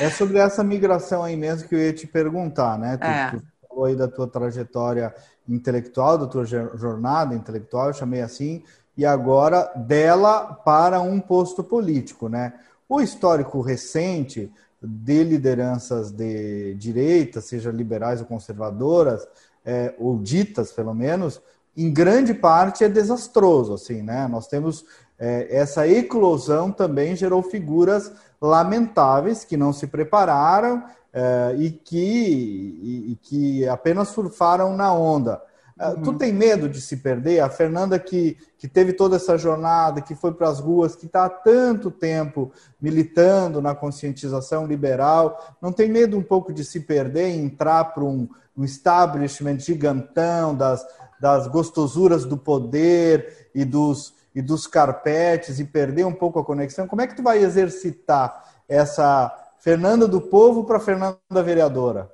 É 0.00 0.08
sobre 0.10 0.38
essa 0.38 0.62
migração 0.62 1.22
aí 1.22 1.36
mesmo 1.36 1.68
que 1.68 1.74
eu 1.74 1.80
ia 1.80 1.92
te 1.92 2.06
perguntar, 2.06 2.78
né? 2.78 2.96
Tu, 2.96 3.06
é. 3.06 3.30
tu 3.30 3.42
falou 3.68 3.84
aí 3.86 3.96
da 3.96 4.08
tua 4.08 4.26
trajetória 4.26 5.14
intelectual, 5.48 6.16
da 6.16 6.26
tua 6.26 6.44
jornada 6.44 7.34
intelectual, 7.34 7.88
eu 7.88 7.94
chamei 7.94 8.22
assim, 8.22 8.62
e 8.96 9.04
agora 9.04 9.70
dela 9.74 10.54
para 10.64 11.00
um 11.00 11.20
posto 11.20 11.62
político, 11.62 12.28
né? 12.28 12.54
O 12.88 13.00
histórico 13.00 13.60
recente 13.60 14.52
de 14.80 15.24
lideranças 15.24 16.10
de 16.10 16.74
direita, 16.74 17.40
seja 17.40 17.70
liberais 17.70 18.20
ou 18.20 18.26
conservadoras, 18.26 19.26
é, 19.64 19.94
ou 19.98 20.18
ditas 20.18 20.72
pelo 20.72 20.94
menos, 20.94 21.40
em 21.76 21.92
grande 21.92 22.34
parte 22.34 22.84
é 22.84 22.88
desastroso, 22.88 23.74
assim, 23.74 24.02
né? 24.02 24.28
Nós 24.28 24.46
temos 24.46 24.84
é, 25.18 25.48
essa 25.50 25.86
eclosão 25.88 26.70
também 26.70 27.16
gerou 27.16 27.42
figuras 27.42 28.12
lamentáveis 28.40 29.44
que 29.44 29.56
não 29.56 29.72
se 29.72 29.86
prepararam 29.86 30.84
é, 31.12 31.54
e, 31.58 31.70
que, 31.70 31.96
e, 31.96 33.12
e, 33.12 33.18
que 33.22 33.68
apenas 33.68 34.08
surfaram 34.08 34.76
na 34.76 34.92
onda. 34.92 35.40
É, 35.78 35.88
uhum. 35.88 36.02
Tu 36.02 36.14
tem 36.14 36.32
medo 36.32 36.68
de 36.68 36.80
se 36.80 36.98
perder? 36.98 37.40
A 37.40 37.50
Fernanda 37.50 37.98
que, 37.98 38.36
que 38.56 38.68
teve 38.68 38.92
toda 38.92 39.16
essa 39.16 39.36
jornada, 39.36 40.00
que 40.00 40.14
foi 40.14 40.32
para 40.32 40.48
as 40.48 40.60
ruas, 40.60 40.94
que 40.94 41.06
está 41.06 41.24
há 41.24 41.30
tanto 41.30 41.90
tempo 41.90 42.52
militando 42.80 43.60
na 43.60 43.74
conscientização 43.74 44.66
liberal, 44.66 45.56
não 45.60 45.72
tem 45.72 45.90
medo 45.90 46.16
um 46.16 46.22
pouco 46.22 46.52
de 46.52 46.64
se 46.64 46.80
perder 46.80 47.30
e 47.30 47.38
entrar 47.38 47.84
para 47.86 48.04
um, 48.04 48.28
um 48.56 48.64
establishment 48.64 49.58
gigantão 49.58 50.54
das, 50.54 50.86
das 51.20 51.48
gostosuras 51.48 52.24
do 52.24 52.36
poder 52.36 53.48
e 53.54 53.64
dos 53.64 54.14
e 54.34 54.42
dos 54.42 54.66
carpetes 54.66 55.60
e 55.60 55.64
perder 55.64 56.04
um 56.04 56.12
pouco 56.12 56.40
a 56.40 56.44
conexão, 56.44 56.88
como 56.88 57.02
é 57.02 57.06
que 57.06 57.14
tu 57.14 57.22
vai 57.22 57.38
exercitar 57.38 58.44
essa 58.68 59.32
Fernanda 59.58 60.08
do 60.08 60.20
povo 60.20 60.64
para 60.64 60.80
Fernanda 60.80 61.18
vereadora? 61.30 62.10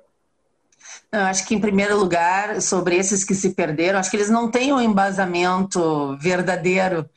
Eu 1.11 1.21
acho 1.21 1.45
que, 1.45 1.55
em 1.55 1.59
primeiro 1.59 1.97
lugar, 1.97 2.61
sobre 2.61 2.95
esses 2.95 3.23
que 3.23 3.35
se 3.35 3.51
perderam, 3.53 3.99
acho 3.99 4.09
que 4.09 4.17
eles 4.17 4.29
não 4.29 4.49
têm 4.49 4.71
um 4.71 4.79
embasamento 4.79 6.17
verdadeiro, 6.17 7.09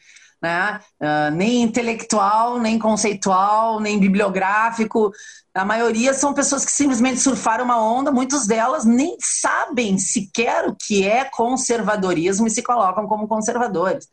né? 0.42 0.80
Uh, 1.00 1.34
nem 1.34 1.62
intelectual, 1.62 2.58
nem 2.58 2.78
conceitual, 2.78 3.80
nem 3.80 3.98
bibliográfico. 3.98 5.12
A 5.54 5.64
maioria 5.64 6.12
são 6.12 6.34
pessoas 6.34 6.64
que 6.64 6.72
simplesmente 6.72 7.20
surfaram 7.20 7.64
uma 7.64 7.80
onda, 7.80 8.10
muitas 8.10 8.46
delas 8.46 8.84
nem 8.84 9.16
sabem 9.20 9.96
sequer 9.96 10.68
o 10.68 10.74
que 10.74 11.06
é 11.06 11.24
conservadorismo 11.24 12.46
e 12.46 12.50
se 12.50 12.62
colocam 12.62 13.06
como 13.06 13.28
conservadores. 13.28 14.08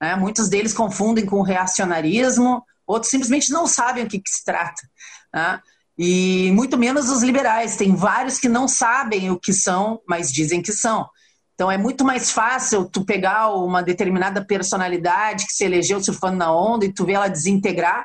Né? 0.00 0.14
Muitos 0.16 0.48
deles 0.48 0.72
confundem 0.72 1.26
com 1.26 1.42
reacionarismo, 1.42 2.62
outros 2.86 3.10
simplesmente 3.10 3.50
não 3.50 3.66
sabem 3.66 4.04
o 4.04 4.08
que, 4.08 4.20
que 4.20 4.30
se 4.30 4.44
trata. 4.44 4.82
Né? 5.34 5.60
E 5.96 6.50
muito 6.52 6.76
menos 6.76 7.08
os 7.08 7.22
liberais. 7.22 7.76
Tem 7.76 7.94
vários 7.94 8.38
que 8.38 8.48
não 8.48 8.66
sabem 8.66 9.30
o 9.30 9.38
que 9.38 9.52
são, 9.52 10.00
mas 10.08 10.32
dizem 10.32 10.60
que 10.60 10.72
são. 10.72 11.08
Então 11.54 11.70
é 11.70 11.78
muito 11.78 12.04
mais 12.04 12.30
fácil 12.30 12.84
tu 12.84 13.04
pegar 13.04 13.50
uma 13.50 13.82
determinada 13.82 14.44
personalidade 14.44 15.46
que 15.46 15.52
se 15.52 15.64
elegeu 15.64 16.02
surfando 16.02 16.36
na 16.36 16.52
onda 16.52 16.84
e 16.84 16.92
tu 16.92 17.04
vê 17.04 17.12
ela 17.12 17.28
desintegrar, 17.28 18.04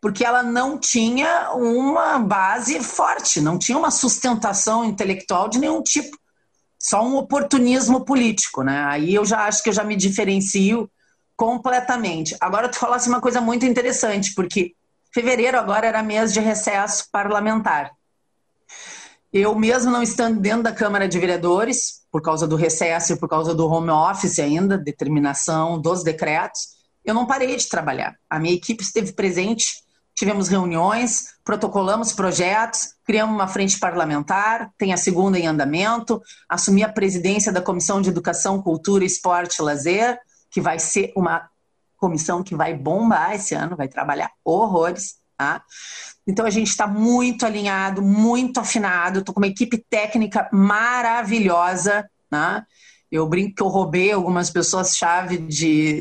porque 0.00 0.24
ela 0.24 0.42
não 0.42 0.78
tinha 0.78 1.50
uma 1.52 2.18
base 2.18 2.80
forte, 2.82 3.40
não 3.40 3.58
tinha 3.58 3.76
uma 3.76 3.90
sustentação 3.90 4.84
intelectual 4.84 5.48
de 5.48 5.58
nenhum 5.58 5.82
tipo. 5.82 6.16
Só 6.78 7.04
um 7.04 7.16
oportunismo 7.16 8.04
político, 8.04 8.62
né? 8.62 8.84
Aí 8.84 9.14
eu 9.14 9.24
já 9.24 9.46
acho 9.46 9.62
que 9.62 9.68
eu 9.68 9.72
já 9.74 9.84
me 9.84 9.96
diferencio 9.96 10.90
completamente. 11.36 12.34
Agora 12.40 12.68
tu 12.68 12.78
falasse 12.78 13.08
uma 13.08 13.20
coisa 13.20 13.40
muito 13.40 13.66
interessante, 13.66 14.32
porque 14.34 14.74
fevereiro 15.16 15.58
agora 15.58 15.86
era 15.86 16.02
mês 16.02 16.30
de 16.30 16.40
recesso 16.40 17.06
parlamentar. 17.10 17.90
Eu 19.32 19.54
mesmo 19.54 19.90
não 19.90 20.02
estando 20.02 20.38
dentro 20.38 20.64
da 20.64 20.72
Câmara 20.72 21.08
de 21.08 21.18
Vereadores, 21.18 22.02
por 22.12 22.20
causa 22.20 22.46
do 22.46 22.54
recesso 22.54 23.14
e 23.14 23.16
por 23.16 23.26
causa 23.26 23.54
do 23.54 23.66
home 23.66 23.88
office 23.88 24.38
ainda, 24.38 24.76
determinação 24.76 25.80
dos 25.80 26.04
decretos, 26.04 26.76
eu 27.02 27.14
não 27.14 27.24
parei 27.24 27.56
de 27.56 27.66
trabalhar. 27.66 28.14
A 28.28 28.38
minha 28.38 28.54
equipe 28.54 28.82
esteve 28.82 29.14
presente, 29.14 29.82
tivemos 30.14 30.48
reuniões, 30.48 31.28
protocolamos 31.42 32.12
projetos, 32.12 32.88
criamos 33.02 33.34
uma 33.34 33.48
frente 33.48 33.78
parlamentar, 33.78 34.70
tem 34.76 34.92
a 34.92 34.98
segunda 34.98 35.38
em 35.38 35.46
andamento, 35.46 36.20
assumi 36.46 36.84
a 36.84 36.92
presidência 36.92 37.50
da 37.50 37.62
Comissão 37.62 38.02
de 38.02 38.10
Educação, 38.10 38.60
Cultura, 38.60 39.02
Esporte 39.02 39.60
e 39.60 39.62
Lazer, 39.62 40.18
que 40.50 40.60
vai 40.60 40.78
ser 40.78 41.10
uma 41.16 41.48
comissão 41.96 42.42
que 42.42 42.54
vai 42.54 42.74
bombar 42.74 43.34
esse 43.34 43.54
ano, 43.54 43.76
vai 43.76 43.88
trabalhar 43.88 44.30
horrores. 44.44 45.16
Tá? 45.36 45.62
Então 46.26 46.46
a 46.46 46.50
gente 46.50 46.68
está 46.68 46.86
muito 46.86 47.44
alinhado, 47.44 48.00
muito 48.00 48.58
afinado. 48.58 49.18
Estou 49.18 49.34
com 49.34 49.40
uma 49.40 49.46
equipe 49.46 49.84
técnica 49.90 50.48
maravilhosa. 50.52 52.08
Né? 52.30 52.64
Eu 53.10 53.28
brinco 53.28 53.54
que 53.54 53.62
eu 53.62 53.68
roubei 53.68 54.12
algumas 54.12 54.50
pessoas-chave 54.50 55.46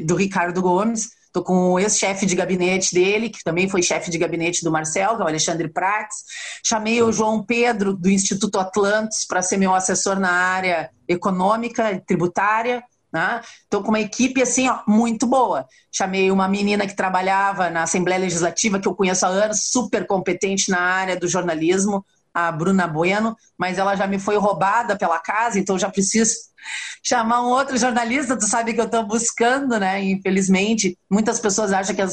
do 0.06 0.16
Ricardo 0.16 0.62
Gomes. 0.62 1.10
Estou 1.36 1.44
com 1.44 1.74
o 1.74 1.80
ex-chefe 1.80 2.26
de 2.26 2.34
gabinete 2.34 2.94
dele, 2.94 3.30
que 3.30 3.44
também 3.44 3.68
foi 3.68 3.84
chefe 3.84 4.10
de 4.10 4.18
gabinete 4.18 4.64
do 4.64 4.72
Marcel, 4.72 5.18
que 5.18 5.22
é 5.22 5.26
o 5.26 5.28
Alexandre 5.28 5.68
Prates. 5.68 6.24
Chamei 6.66 7.04
o 7.04 7.12
João 7.12 7.44
Pedro, 7.44 7.94
do 7.94 8.10
Instituto 8.10 8.58
Atlantis, 8.58 9.28
para 9.28 9.42
ser 9.42 9.58
meu 9.58 9.76
assessor 9.76 10.18
na 10.18 10.32
área 10.32 10.90
econômica 11.10 11.92
e 11.92 12.00
tributária. 12.00 12.82
Né? 13.16 13.40
Com 13.72 13.88
uma 13.88 14.02
equipe 14.02 14.42
assim, 14.42 14.68
ó, 14.68 14.80
muito 14.86 15.26
boa. 15.26 15.66
Chamei 15.90 16.30
uma 16.30 16.50
menina 16.50 16.86
que 16.86 16.94
trabalhava 16.94 17.70
na 17.70 17.84
Assembleia 17.84 18.20
Legislativa, 18.20 18.78
que 18.78 18.90
eu 18.90 18.94
conheço 18.94 19.26
há 19.26 19.30
anos, 19.30 19.70
super 19.72 20.06
competente 20.06 20.70
na 20.70 20.82
área 20.82 21.18
do 21.18 21.26
jornalismo, 21.26 22.06
a 22.34 22.52
Bruna 22.52 22.86
Bueno, 22.86 23.34
mas 23.58 23.78
ela 23.78 23.96
já 23.96 24.06
me 24.06 24.20
foi 24.20 24.36
roubada 24.36 24.98
pela 24.98 25.18
casa, 25.18 25.58
então 25.58 25.80
já 25.80 25.90
preciso 25.90 26.34
chamar 27.02 27.42
um 27.42 27.52
outro 27.52 27.78
jornalista. 27.78 28.38
Tu 28.38 28.50
sabe 28.50 28.74
que 28.74 28.82
eu 28.82 28.86
estou 28.86 29.08
buscando, 29.08 29.80
né? 29.80 30.04
Infelizmente, 30.04 30.98
muitas 31.10 31.40
pessoas 31.40 31.72
acham 31.72 31.96
que, 31.96 32.04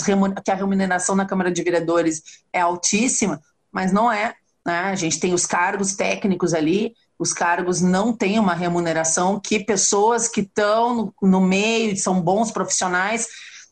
que 0.44 0.50
a 0.52 0.54
remuneração 0.54 1.16
na 1.16 1.26
Câmara 1.26 1.50
de 1.50 1.64
Vereadores 1.64 2.22
é 2.52 2.60
altíssima, 2.60 3.40
mas 3.72 3.92
não 3.92 4.12
é. 4.12 4.36
Né? 4.64 4.78
A 4.78 4.94
gente 4.94 5.18
tem 5.18 5.34
os 5.34 5.46
cargos 5.46 5.96
técnicos 5.96 6.54
ali, 6.54 6.94
os 7.18 7.32
cargos 7.32 7.80
não 7.80 8.12
têm 8.12 8.38
uma 8.38 8.54
remuneração 8.54 9.38
que 9.38 9.60
pessoas 9.60 10.28
que 10.28 10.40
estão 10.40 11.12
no, 11.22 11.28
no 11.28 11.40
meio, 11.40 11.96
são 11.96 12.20
bons 12.20 12.50
profissionais, 12.50 13.26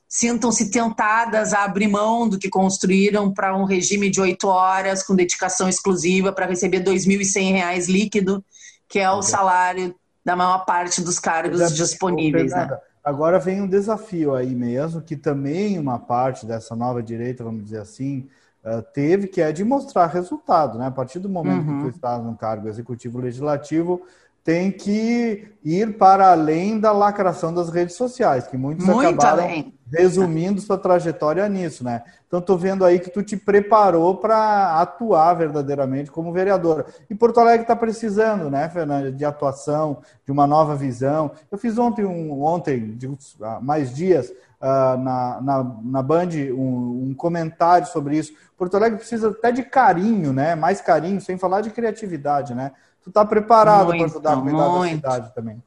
sintam-se 0.08 0.70
tentadas 0.70 1.52
a 1.52 1.64
abrir 1.64 1.86
mão 1.86 2.28
do 2.28 2.38
que 2.38 2.48
construíram 2.48 3.32
para 3.32 3.56
um 3.56 3.64
regime 3.64 4.10
de 4.10 4.20
oito 4.20 4.48
horas 4.48 5.04
com 5.04 5.14
dedicação 5.14 5.68
exclusiva 5.68 6.32
para 6.32 6.46
receber 6.46 6.78
R$ 6.78 6.84
2.100 6.84 7.86
líquido, 7.86 8.44
que 8.88 8.98
é 8.98 9.10
o 9.10 9.22
salário 9.22 9.94
da 10.24 10.34
maior 10.34 10.64
parte 10.64 11.00
dos 11.00 11.20
cargos 11.20 11.72
disponíveis. 11.74 12.50
Né? 12.50 12.68
Agora 13.04 13.38
vem 13.38 13.62
um 13.62 13.68
desafio 13.68 14.34
aí 14.34 14.54
mesmo, 14.54 15.00
que 15.00 15.16
também 15.16 15.78
uma 15.78 15.98
parte 15.98 16.44
dessa 16.44 16.74
nova 16.74 17.02
direita, 17.02 17.44
vamos 17.44 17.64
dizer 17.64 17.78
assim, 17.78 18.28
uh, 18.64 18.82
teve, 18.92 19.26
que 19.26 19.40
é 19.40 19.52
de 19.52 19.64
mostrar 19.64 20.06
resultado, 20.06 20.78
né? 20.78 20.86
A 20.86 20.90
partir 20.90 21.18
do 21.18 21.28
momento 21.28 21.68
uhum. 21.68 21.84
que 21.84 21.90
tu 21.90 21.96
está 21.96 22.18
no 22.18 22.36
cargo 22.36 22.68
executivo 22.68 23.20
legislativo, 23.20 24.02
tem 24.50 24.72
que 24.72 25.46
ir 25.64 25.96
para 25.96 26.32
além 26.32 26.80
da 26.80 26.90
lacração 26.90 27.54
das 27.54 27.70
redes 27.70 27.94
sociais, 27.94 28.48
que 28.48 28.56
muitos 28.56 28.84
Muito 28.84 29.06
acabaram 29.06 29.44
além. 29.44 29.72
resumindo 29.86 30.60
sua 30.60 30.76
trajetória 30.76 31.48
nisso, 31.48 31.84
né? 31.84 32.02
Então, 32.26 32.40
estou 32.40 32.58
vendo 32.58 32.84
aí 32.84 32.98
que 32.98 33.10
tu 33.10 33.22
te 33.22 33.36
preparou 33.36 34.16
para 34.16 34.80
atuar 34.80 35.34
verdadeiramente 35.34 36.10
como 36.10 36.32
vereadora. 36.32 36.84
E 37.08 37.14
Porto 37.14 37.38
Alegre 37.38 37.62
está 37.62 37.76
precisando, 37.76 38.50
né, 38.50 38.68
Fernanda, 38.68 39.12
de 39.12 39.24
atuação, 39.24 39.98
de 40.26 40.32
uma 40.32 40.48
nova 40.48 40.74
visão. 40.74 41.30
Eu 41.48 41.56
fiz 41.56 41.78
ontem, 41.78 42.04
um, 42.04 42.42
ontem 42.42 42.98
mais 43.62 43.94
dias, 43.94 44.30
uh, 44.30 44.98
na, 44.98 45.40
na, 45.40 45.76
na 45.80 46.02
Band 46.02 46.30
um, 46.50 47.10
um, 47.10 47.14
comentário 47.16 47.86
sobre 47.86 48.16
isso. 48.16 48.32
Porto 48.58 48.76
Alegre 48.76 48.98
precisa 48.98 49.30
até 49.30 49.52
de 49.52 49.62
carinho, 49.62 50.32
né? 50.32 50.56
Mais 50.56 50.80
carinho, 50.80 51.20
sem 51.20 51.38
falar 51.38 51.60
de 51.60 51.70
criatividade, 51.70 52.52
né? 52.52 52.72
Tu 53.02 53.10
está 53.10 53.24
preparado 53.24 53.88
para 53.88 54.04
ajudar 54.04 54.32
a 54.34 54.40
cuidar 54.40 54.68
muito. 54.68 55.02
da 55.02 55.10
cidade 55.10 55.34
também. 55.34 55.62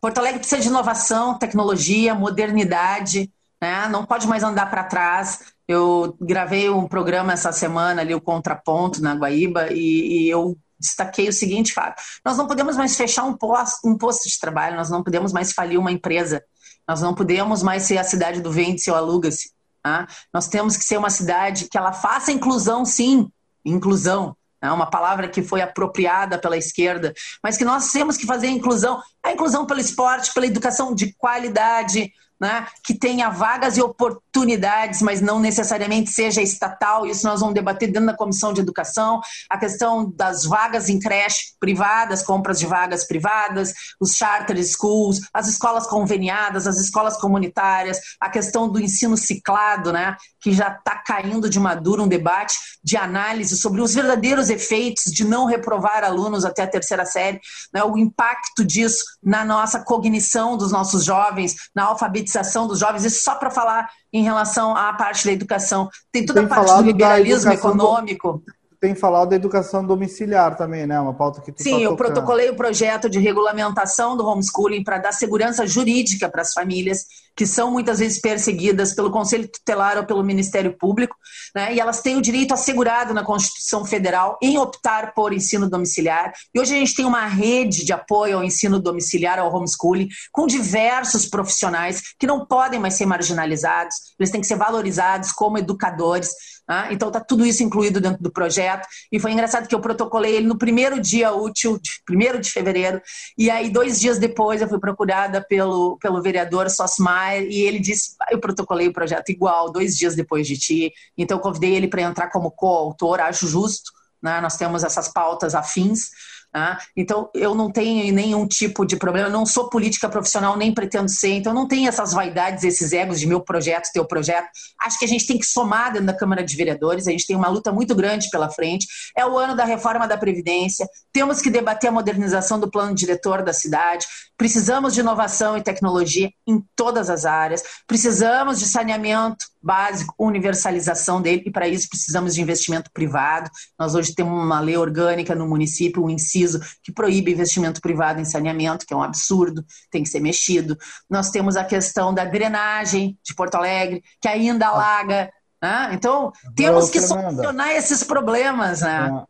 Porto 0.00 0.18
Alegre 0.18 0.38
precisa 0.40 0.60
de 0.60 0.68
inovação, 0.68 1.38
tecnologia, 1.38 2.14
modernidade, 2.14 3.30
né? 3.60 3.88
Não 3.88 4.04
pode 4.04 4.26
mais 4.26 4.42
andar 4.42 4.70
para 4.70 4.84
trás. 4.84 5.40
Eu 5.66 6.16
gravei 6.20 6.70
um 6.70 6.86
programa 6.86 7.32
essa 7.32 7.52
semana 7.52 8.02
ali, 8.02 8.14
o 8.14 8.20
Contraponto, 8.20 9.02
na 9.02 9.14
Guaíba, 9.14 9.72
e, 9.72 10.24
e 10.24 10.30
eu 10.30 10.56
destaquei 10.78 11.28
o 11.28 11.32
seguinte 11.32 11.72
fato: 11.72 12.00
nós 12.24 12.36
não 12.36 12.46
podemos 12.46 12.76
mais 12.76 12.96
fechar 12.96 13.24
um 13.24 13.36
posto, 13.36 13.86
um 13.88 13.96
posto 13.96 14.28
de 14.28 14.38
trabalho, 14.38 14.76
nós 14.76 14.90
não 14.90 15.02
podemos 15.02 15.32
mais 15.32 15.52
falir 15.52 15.78
uma 15.78 15.92
empresa. 15.92 16.42
Nós 16.86 17.00
não 17.00 17.14
podemos 17.14 17.62
mais 17.62 17.82
ser 17.82 17.98
a 17.98 18.04
cidade 18.04 18.40
do 18.40 18.52
vende-se 18.52 18.90
ou 18.90 18.96
aluga-se. 18.96 19.50
Tá? 19.82 20.06
Nós 20.32 20.46
temos 20.46 20.76
que 20.76 20.84
ser 20.84 20.96
uma 20.98 21.10
cidade 21.10 21.68
que 21.68 21.76
ela 21.76 21.92
faça 21.92 22.30
inclusão, 22.30 22.84
sim, 22.84 23.28
inclusão. 23.64 24.36
É 24.66 24.72
uma 24.72 24.90
palavra 24.90 25.28
que 25.28 25.42
foi 25.42 25.60
apropriada 25.60 26.38
pela 26.38 26.56
esquerda, 26.56 27.14
mas 27.42 27.56
que 27.56 27.64
nós 27.64 27.90
temos 27.92 28.16
que 28.16 28.26
fazer 28.26 28.48
a 28.48 28.50
inclusão, 28.50 29.00
a 29.22 29.32
inclusão 29.32 29.66
pelo 29.66 29.80
esporte, 29.80 30.32
pela 30.34 30.46
educação 30.46 30.94
de 30.94 31.14
qualidade, 31.14 32.12
né, 32.38 32.66
que 32.84 32.94
tenha 32.94 33.30
vagas 33.30 33.76
e 33.76 33.82
oportunidades, 33.82 35.00
mas 35.00 35.20
não 35.20 35.40
necessariamente 35.40 36.10
seja 36.10 36.42
estatal. 36.42 37.06
Isso 37.06 37.26
nós 37.26 37.40
vamos 37.40 37.54
debater 37.54 37.90
dentro 37.90 38.06
da 38.06 38.16
Comissão 38.16 38.52
de 38.52 38.60
Educação. 38.60 39.20
A 39.48 39.58
questão 39.58 40.10
das 40.14 40.44
vagas 40.44 40.88
em 40.88 40.98
creche 40.98 41.54
privadas, 41.58 42.22
compras 42.22 42.58
de 42.58 42.66
vagas 42.66 43.06
privadas, 43.06 43.72
os 43.98 44.12
charter 44.12 44.62
schools, 44.62 45.20
as 45.32 45.48
escolas 45.48 45.86
conveniadas, 45.86 46.66
as 46.66 46.78
escolas 46.78 47.16
comunitárias, 47.16 47.98
a 48.20 48.28
questão 48.28 48.68
do 48.68 48.78
ensino 48.78 49.16
ciclado, 49.16 49.92
né, 49.92 50.16
que 50.40 50.52
já 50.52 50.68
está 50.68 50.96
caindo 50.96 51.48
de 51.48 51.58
maduro 51.58 52.04
um 52.04 52.08
debate 52.08 52.58
de 52.84 52.96
análise 52.96 53.56
sobre 53.56 53.80
os 53.80 53.94
verdadeiros 53.94 54.50
efeitos 54.50 55.04
de 55.04 55.24
não 55.24 55.46
reprovar 55.46 56.04
alunos 56.04 56.44
até 56.44 56.62
a 56.62 56.68
terceira 56.68 57.06
série, 57.06 57.40
né, 57.72 57.82
o 57.82 57.96
impacto 57.96 58.64
disso 58.64 59.02
na 59.22 59.44
nossa 59.44 59.80
cognição 59.80 60.56
dos 60.56 60.70
nossos 60.70 61.04
jovens, 61.04 61.54
na 61.74 61.84
alfabetização 61.84 62.25
alfabetização 62.26 62.66
dos 62.66 62.80
jovens, 62.80 63.04
isso 63.04 63.22
só 63.22 63.36
para 63.36 63.50
falar 63.50 63.88
em 64.12 64.22
relação 64.22 64.76
à 64.76 64.92
parte 64.92 65.24
da 65.24 65.32
educação. 65.32 65.88
Tem 66.10 66.26
toda 66.26 66.40
tem 66.40 66.50
a 66.50 66.54
parte 66.54 66.74
do 66.74 66.82
liberalismo 66.82 67.52
econômico. 67.52 68.42
Do 68.44 68.56
tem 68.78 68.94
falado 68.94 69.30
da 69.30 69.36
educação 69.36 69.84
domiciliar 69.84 70.54
também, 70.56 70.86
né? 70.86 71.00
Uma 71.00 71.14
pauta 71.14 71.40
que 71.40 71.50
tu 71.50 71.62
Sim, 71.62 71.78
tá 71.78 71.80
eu 71.80 71.96
protocolei 71.96 72.50
o 72.50 72.56
projeto 72.56 73.08
de 73.08 73.18
regulamentação 73.18 74.16
do 74.16 74.26
homeschooling 74.26 74.84
para 74.84 74.98
dar 74.98 75.12
segurança 75.12 75.66
jurídica 75.66 76.28
para 76.28 76.42
as 76.42 76.52
famílias 76.52 77.06
que 77.36 77.46
são 77.46 77.70
muitas 77.70 77.98
vezes 77.98 78.18
perseguidas 78.18 78.94
pelo 78.94 79.10
Conselho 79.10 79.46
Tutelar 79.46 79.98
ou 79.98 80.04
pelo 80.04 80.24
Ministério 80.24 80.76
Público, 80.76 81.14
né? 81.54 81.74
E 81.74 81.78
elas 81.78 82.00
têm 82.00 82.16
o 82.16 82.22
direito 82.22 82.54
assegurado 82.54 83.12
na 83.12 83.22
Constituição 83.22 83.84
Federal 83.84 84.38
em 84.42 84.56
optar 84.56 85.12
por 85.12 85.32
ensino 85.32 85.68
domiciliar. 85.68 86.32
E 86.54 86.58
hoje 86.58 86.74
a 86.74 86.78
gente 86.78 86.94
tem 86.94 87.04
uma 87.04 87.26
rede 87.26 87.84
de 87.84 87.92
apoio 87.92 88.38
ao 88.38 88.44
ensino 88.44 88.80
domiciliar, 88.80 89.38
ao 89.38 89.54
homeschooling, 89.54 90.08
com 90.32 90.46
diversos 90.46 91.26
profissionais 91.26 92.00
que 92.18 92.26
não 92.26 92.46
podem 92.46 92.80
mais 92.80 92.94
ser 92.94 93.06
marginalizados, 93.06 93.94
eles 94.18 94.30
têm 94.30 94.40
que 94.40 94.46
ser 94.46 94.56
valorizados 94.56 95.30
como 95.32 95.58
educadores 95.58 96.30
ah, 96.68 96.92
então 96.92 97.08
está 97.08 97.20
tudo 97.20 97.46
isso 97.46 97.62
incluído 97.62 98.00
dentro 98.00 98.22
do 98.22 98.30
projeto. 98.30 98.86
E 99.12 99.20
foi 99.20 99.30
engraçado 99.30 99.68
que 99.68 99.74
eu 99.74 99.80
protocolei 99.80 100.34
ele 100.34 100.46
no 100.46 100.58
primeiro 100.58 101.00
dia 101.00 101.32
útil, 101.32 101.78
de, 101.78 101.90
primeiro 102.04 102.40
de 102.40 102.50
fevereiro, 102.50 103.00
e 103.38 103.48
aí 103.50 103.70
dois 103.70 104.00
dias 104.00 104.18
depois 104.18 104.60
eu 104.60 104.68
fui 104.68 104.80
procurada 104.80 105.40
pelo, 105.40 105.96
pelo 105.98 106.20
vereador 106.20 106.68
Sosmar 106.68 107.25
e 107.34 107.62
ele 107.62 107.78
disse: 107.78 108.14
eu 108.30 108.38
protocolei 108.38 108.88
o 108.88 108.92
projeto 108.92 109.30
igual, 109.30 109.70
dois 109.72 109.96
dias 109.96 110.14
depois 110.14 110.46
de 110.46 110.56
ti. 110.56 110.92
Então 111.16 111.38
convidei 111.38 111.74
ele 111.74 111.88
para 111.88 112.02
entrar 112.02 112.30
como 112.30 112.50
coautor, 112.50 113.20
acho 113.20 113.46
justo. 113.46 113.90
Né? 114.22 114.40
Nós 114.40 114.56
temos 114.56 114.84
essas 114.84 115.08
pautas 115.08 115.54
afins. 115.54 116.10
Né? 116.56 116.78
Então, 116.96 117.28
eu 117.34 117.54
não 117.54 117.70
tenho 117.70 118.10
nenhum 118.14 118.46
tipo 118.46 118.86
de 118.86 118.96
problema, 118.96 119.28
não 119.28 119.44
sou 119.44 119.68
política 119.68 120.08
profissional, 120.08 120.56
nem 120.56 120.72
pretendo 120.72 121.06
ser, 121.06 121.34
então 121.34 121.52
não 121.52 121.68
tenho 121.68 121.86
essas 121.86 122.14
vaidades, 122.14 122.64
esses 122.64 122.94
egos 122.94 123.20
de 123.20 123.26
meu 123.26 123.42
projeto, 123.42 123.90
teu 123.92 124.06
projeto. 124.06 124.48
Acho 124.80 124.98
que 124.98 125.04
a 125.04 125.08
gente 125.08 125.26
tem 125.26 125.36
que 125.38 125.44
somar 125.44 125.92
dentro 125.92 126.06
da 126.06 126.16
Câmara 126.16 126.42
de 126.42 126.56
Vereadores, 126.56 127.06
a 127.06 127.10
gente 127.10 127.26
tem 127.26 127.36
uma 127.36 127.48
luta 127.48 127.70
muito 127.70 127.94
grande 127.94 128.30
pela 128.30 128.48
frente. 128.48 128.86
É 129.14 129.26
o 129.26 129.36
ano 129.36 129.54
da 129.54 129.66
reforma 129.66 130.08
da 130.08 130.16
Previdência, 130.16 130.88
temos 131.12 131.42
que 131.42 131.50
debater 131.50 131.90
a 131.90 131.92
modernização 131.92 132.58
do 132.58 132.70
plano 132.70 132.94
diretor 132.94 133.42
da 133.42 133.52
cidade, 133.52 134.06
precisamos 134.38 134.94
de 134.94 135.00
inovação 135.00 135.58
e 135.58 135.62
tecnologia 135.62 136.30
em 136.46 136.64
todas 136.74 137.10
as 137.10 137.26
áreas, 137.26 137.62
precisamos 137.86 138.58
de 138.58 138.64
saneamento 138.64 139.44
básico, 139.66 140.14
universalização 140.16 141.20
dele, 141.20 141.42
e 141.44 141.50
para 141.50 141.66
isso 141.66 141.88
precisamos 141.88 142.36
de 142.36 142.40
investimento 142.40 142.88
privado. 142.92 143.50
Nós 143.76 143.96
hoje 143.96 144.14
temos 144.14 144.32
uma 144.32 144.60
lei 144.60 144.76
orgânica 144.76 145.34
no 145.34 145.48
município, 145.48 146.04
um 146.04 146.08
inciso 146.08 146.60
que 146.84 146.92
proíbe 146.92 147.32
investimento 147.32 147.80
privado 147.80 148.20
em 148.20 148.24
saneamento, 148.24 148.86
que 148.86 148.94
é 148.94 148.96
um 148.96 149.02
absurdo, 149.02 149.64
tem 149.90 150.04
que 150.04 150.08
ser 150.08 150.20
mexido. 150.20 150.78
Nós 151.10 151.30
temos 151.30 151.56
a 151.56 151.64
questão 151.64 152.14
da 152.14 152.24
drenagem 152.24 153.18
de 153.24 153.34
Porto 153.34 153.56
Alegre, 153.56 154.04
que 154.20 154.28
ainda 154.28 154.68
alaga. 154.68 155.32
Né? 155.60 155.90
Então, 155.94 156.32
temos 156.54 156.88
que 156.88 157.00
solucionar 157.00 157.70
esses 157.70 158.04
problemas. 158.04 158.82
Né? 158.82 159.24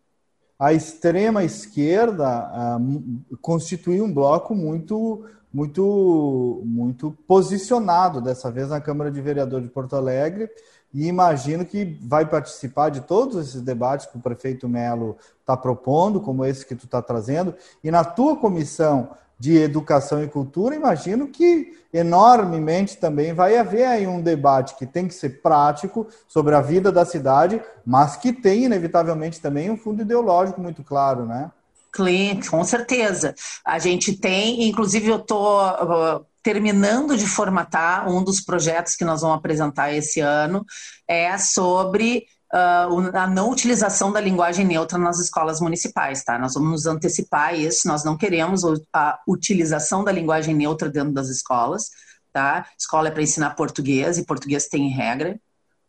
A 0.58 0.74
extrema 0.74 1.44
esquerda 1.44 2.78
uh, 2.78 3.36
constitui 3.38 4.02
um 4.02 4.12
bloco 4.12 4.54
muito 4.54 5.24
muito 5.56 6.60
muito 6.66 7.16
posicionado 7.26 8.20
dessa 8.20 8.50
vez 8.50 8.68
na 8.68 8.78
Câmara 8.78 9.10
de 9.10 9.22
Vereadores 9.22 9.66
de 9.66 9.72
Porto 9.72 9.96
Alegre 9.96 10.50
e 10.92 11.06
imagino 11.06 11.64
que 11.64 11.98
vai 12.02 12.26
participar 12.26 12.90
de 12.90 13.00
todos 13.00 13.48
esses 13.48 13.62
debates 13.62 14.04
que 14.04 14.18
o 14.18 14.20
prefeito 14.20 14.68
Melo 14.68 15.16
está 15.40 15.56
propondo, 15.56 16.20
como 16.20 16.44
esse 16.44 16.66
que 16.66 16.74
tu 16.74 16.84
está 16.84 17.00
trazendo, 17.00 17.54
e 17.82 17.90
na 17.90 18.04
tua 18.04 18.36
comissão 18.36 19.10
de 19.38 19.56
educação 19.56 20.22
e 20.22 20.28
cultura, 20.28 20.74
imagino 20.74 21.28
que 21.28 21.78
enormemente 21.92 22.96
também 22.96 23.32
vai 23.32 23.56
haver 23.56 23.86
aí 23.86 24.06
um 24.06 24.20
debate 24.20 24.76
que 24.76 24.86
tem 24.86 25.08
que 25.08 25.14
ser 25.14 25.42
prático 25.42 26.06
sobre 26.26 26.54
a 26.54 26.60
vida 26.60 26.92
da 26.92 27.04
cidade, 27.04 27.62
mas 27.84 28.16
que 28.16 28.32
tem 28.32 28.64
inevitavelmente 28.64 29.40
também 29.40 29.70
um 29.70 29.76
fundo 29.76 30.02
ideológico 30.02 30.60
muito 30.60 30.82
claro, 30.82 31.26
né? 31.26 31.50
Com 32.50 32.62
certeza. 32.64 33.34
A 33.64 33.78
gente 33.78 34.16
tem, 34.16 34.68
inclusive 34.68 35.08
eu 35.08 35.16
estou 35.16 36.26
terminando 36.42 37.16
de 37.16 37.26
formatar 37.26 38.08
um 38.08 38.22
dos 38.22 38.40
projetos 38.40 38.94
que 38.94 39.04
nós 39.04 39.22
vamos 39.22 39.38
apresentar 39.38 39.92
esse 39.92 40.20
ano, 40.20 40.64
é 41.08 41.36
sobre 41.38 42.24
uh, 42.54 43.16
a 43.16 43.26
não 43.26 43.50
utilização 43.50 44.12
da 44.12 44.20
linguagem 44.20 44.64
neutra 44.64 44.96
nas 44.96 45.18
escolas 45.18 45.60
municipais, 45.60 46.22
tá? 46.22 46.38
Nós 46.38 46.54
vamos 46.54 46.70
nos 46.70 46.86
antecipar 46.86 47.58
isso, 47.58 47.88
nós 47.88 48.04
não 48.04 48.16
queremos 48.16 48.62
a 48.92 49.18
utilização 49.26 50.04
da 50.04 50.12
linguagem 50.12 50.54
neutra 50.54 50.88
dentro 50.88 51.12
das 51.12 51.28
escolas, 51.28 51.90
tá? 52.32 52.66
Escola 52.78 53.08
é 53.08 53.10
para 53.10 53.22
ensinar 53.24 53.56
português 53.56 54.16
e 54.16 54.24
português 54.24 54.68
tem 54.68 54.88
regra, 54.88 55.40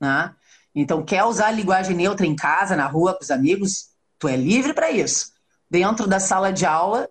né? 0.01 0.33
Então, 0.73 1.03
quer 1.03 1.23
usar 1.23 1.47
a 1.47 1.51
linguagem 1.51 1.95
neutra 1.95 2.25
em 2.25 2.35
casa, 2.35 2.75
na 2.75 2.87
rua, 2.87 3.13
com 3.13 3.23
os 3.23 3.31
amigos? 3.31 3.89
Tu 4.19 4.27
é 4.27 4.35
livre 4.35 4.73
para 4.73 4.91
isso. 4.91 5.37
Dentro 5.69 6.08
da 6.08 6.19
sala 6.19 6.51
de 6.51 6.65
aula, 6.65 7.10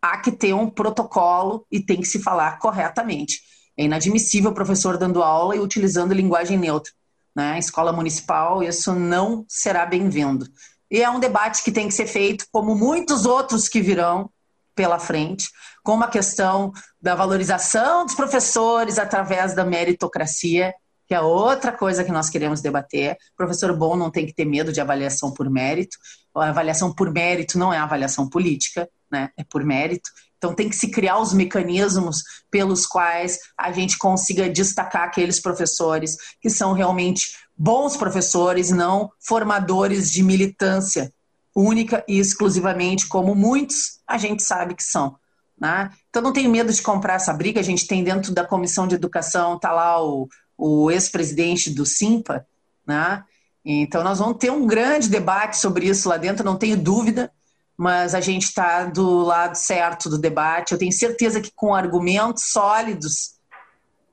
há 0.00 0.18
que 0.18 0.32
ter 0.32 0.52
um 0.52 0.68
protocolo 0.68 1.66
e 1.70 1.80
tem 1.80 2.00
que 2.00 2.08
se 2.08 2.22
falar 2.22 2.58
corretamente. 2.58 3.40
É 3.76 3.84
inadmissível 3.84 4.50
o 4.50 4.54
professor 4.54 4.98
dando 4.98 5.22
aula 5.22 5.56
e 5.56 5.60
utilizando 5.60 6.12
linguagem 6.12 6.58
neutra 6.58 6.92
né, 7.34 7.58
escola 7.58 7.92
municipal, 7.92 8.62
isso 8.62 8.94
não 8.94 9.44
será 9.48 9.86
bem-vindo. 9.86 10.46
E 10.90 11.02
é 11.02 11.08
um 11.08 11.20
debate 11.20 11.62
que 11.62 11.72
tem 11.72 11.88
que 11.88 11.94
ser 11.94 12.06
feito, 12.06 12.46
como 12.52 12.74
muitos 12.74 13.24
outros 13.24 13.68
que 13.68 13.80
virão 13.80 14.30
pela 14.74 14.98
frente, 14.98 15.48
como 15.82 16.04
a 16.04 16.08
questão 16.08 16.72
da 17.00 17.14
valorização 17.14 18.04
dos 18.04 18.14
professores 18.14 18.98
através 18.98 19.54
da 19.54 19.64
meritocracia, 19.64 20.74
que 21.12 21.16
é 21.16 21.20
outra 21.20 21.70
coisa 21.70 22.02
que 22.02 22.10
nós 22.10 22.30
queremos 22.30 22.62
debater. 22.62 23.18
O 23.34 23.36
professor 23.36 23.76
bom 23.76 23.94
não 23.96 24.10
tem 24.10 24.24
que 24.24 24.32
ter 24.32 24.46
medo 24.46 24.72
de 24.72 24.80
avaliação 24.80 25.30
por 25.30 25.50
mérito. 25.50 25.98
A 26.34 26.48
avaliação 26.48 26.90
por 26.90 27.12
mérito 27.12 27.58
não 27.58 27.70
é 27.70 27.76
avaliação 27.76 28.26
política, 28.30 28.88
né? 29.10 29.28
É 29.36 29.44
por 29.44 29.62
mérito. 29.62 30.08
Então, 30.38 30.54
tem 30.54 30.70
que 30.70 30.74
se 30.74 30.90
criar 30.90 31.18
os 31.18 31.34
mecanismos 31.34 32.22
pelos 32.50 32.86
quais 32.86 33.38
a 33.58 33.70
gente 33.70 33.98
consiga 33.98 34.48
destacar 34.48 35.02
aqueles 35.02 35.38
professores 35.38 36.16
que 36.40 36.48
são 36.48 36.72
realmente 36.72 37.36
bons 37.54 37.94
professores, 37.94 38.70
não 38.70 39.10
formadores 39.20 40.10
de 40.10 40.22
militância 40.22 41.12
única 41.54 42.02
e 42.08 42.18
exclusivamente, 42.18 43.06
como 43.06 43.34
muitos 43.34 44.00
a 44.08 44.16
gente 44.16 44.42
sabe 44.42 44.74
que 44.74 44.82
são. 44.82 45.14
Né? 45.60 45.90
Então, 46.08 46.22
não 46.22 46.32
tenho 46.32 46.50
medo 46.50 46.72
de 46.72 46.80
comprar 46.80 47.16
essa 47.16 47.34
briga. 47.34 47.60
A 47.60 47.62
gente 47.62 47.86
tem 47.86 48.02
dentro 48.02 48.32
da 48.32 48.46
comissão 48.46 48.88
de 48.88 48.94
educação, 48.94 49.56
está 49.56 49.70
lá 49.72 50.02
o, 50.02 50.26
o 50.64 50.90
ex-presidente 50.90 51.70
do 51.70 51.84
SIMPA, 51.84 52.46
né? 52.86 53.24
Então, 53.64 54.02
nós 54.02 54.18
vamos 54.18 54.38
ter 54.38 54.50
um 54.50 54.66
grande 54.66 55.08
debate 55.08 55.56
sobre 55.56 55.86
isso 55.86 56.08
lá 56.08 56.16
dentro, 56.16 56.44
não 56.44 56.56
tenho 56.56 56.76
dúvida 56.76 57.30
mas 57.76 58.14
a 58.14 58.20
gente 58.20 58.44
está 58.44 58.84
do 58.84 59.22
lado 59.22 59.56
certo 59.56 60.08
do 60.08 60.16
debate. 60.16 60.72
Eu 60.72 60.78
tenho 60.78 60.92
certeza 60.92 61.40
que 61.40 61.50
com 61.54 61.74
argumentos 61.74 62.44
sólidos 62.52 63.32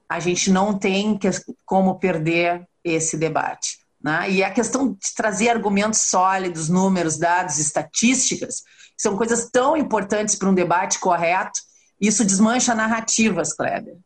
a 0.10 0.20
gente 0.20 0.50
não 0.50 0.78
tem 0.78 1.20
como 1.66 2.00
perder 2.00 2.68
esse 2.84 3.16
debate. 3.16 3.78
Né? 4.02 4.32
E 4.32 4.44
a 4.44 4.50
questão 4.50 4.94
de 4.94 5.14
trazer 5.16 5.50
argumentos 5.50 6.02
sólidos, 6.02 6.68
números, 6.68 7.20
dados, 7.20 7.60
estatísticas, 7.60 8.64
são 8.98 9.16
coisas 9.16 9.50
tão 9.52 9.78
importantes 9.78 10.36
para 10.36 10.50
um 10.50 10.54
debate 10.54 10.98
correto. 10.98 11.60
Isso 12.02 12.26
desmancha 12.26 12.74
narrativas, 12.74 13.54
Kleber. 13.54 13.98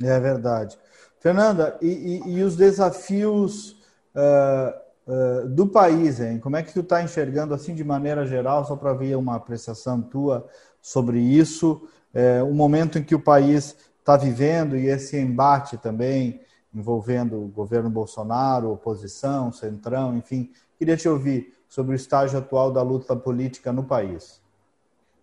É 0.00 0.20
verdade. 0.20 0.78
Fernanda, 1.20 1.76
e, 1.80 2.22
e, 2.26 2.32
e 2.34 2.42
os 2.42 2.56
desafios 2.56 3.80
uh, 4.14 4.72
uh, 5.06 5.48
do 5.48 5.66
país, 5.66 6.20
hein? 6.20 6.38
Como 6.38 6.56
é 6.56 6.62
que 6.62 6.72
tu 6.72 6.80
está 6.80 7.02
enxergando 7.02 7.54
assim 7.54 7.74
de 7.74 7.84
maneira 7.84 8.26
geral, 8.26 8.64
só 8.64 8.74
para 8.74 8.92
ver 8.92 9.16
uma 9.16 9.36
apreciação 9.36 10.02
tua 10.02 10.48
sobre 10.80 11.20
isso, 11.20 11.86
é, 12.12 12.42
o 12.42 12.52
momento 12.52 12.98
em 12.98 13.04
que 13.04 13.14
o 13.14 13.20
país 13.20 13.76
está 14.00 14.16
vivendo 14.16 14.76
e 14.76 14.88
esse 14.88 15.16
embate 15.16 15.78
também 15.78 16.40
envolvendo 16.74 17.40
o 17.40 17.48
governo 17.48 17.88
Bolsonaro, 17.88 18.72
oposição, 18.72 19.52
centrão, 19.52 20.16
enfim. 20.16 20.50
Queria 20.76 20.96
te 20.96 21.08
ouvir 21.08 21.54
sobre 21.68 21.94
o 21.94 21.96
estágio 21.96 22.38
atual 22.38 22.72
da 22.72 22.82
luta 22.82 23.14
política 23.14 23.72
no 23.72 23.84
país 23.84 24.41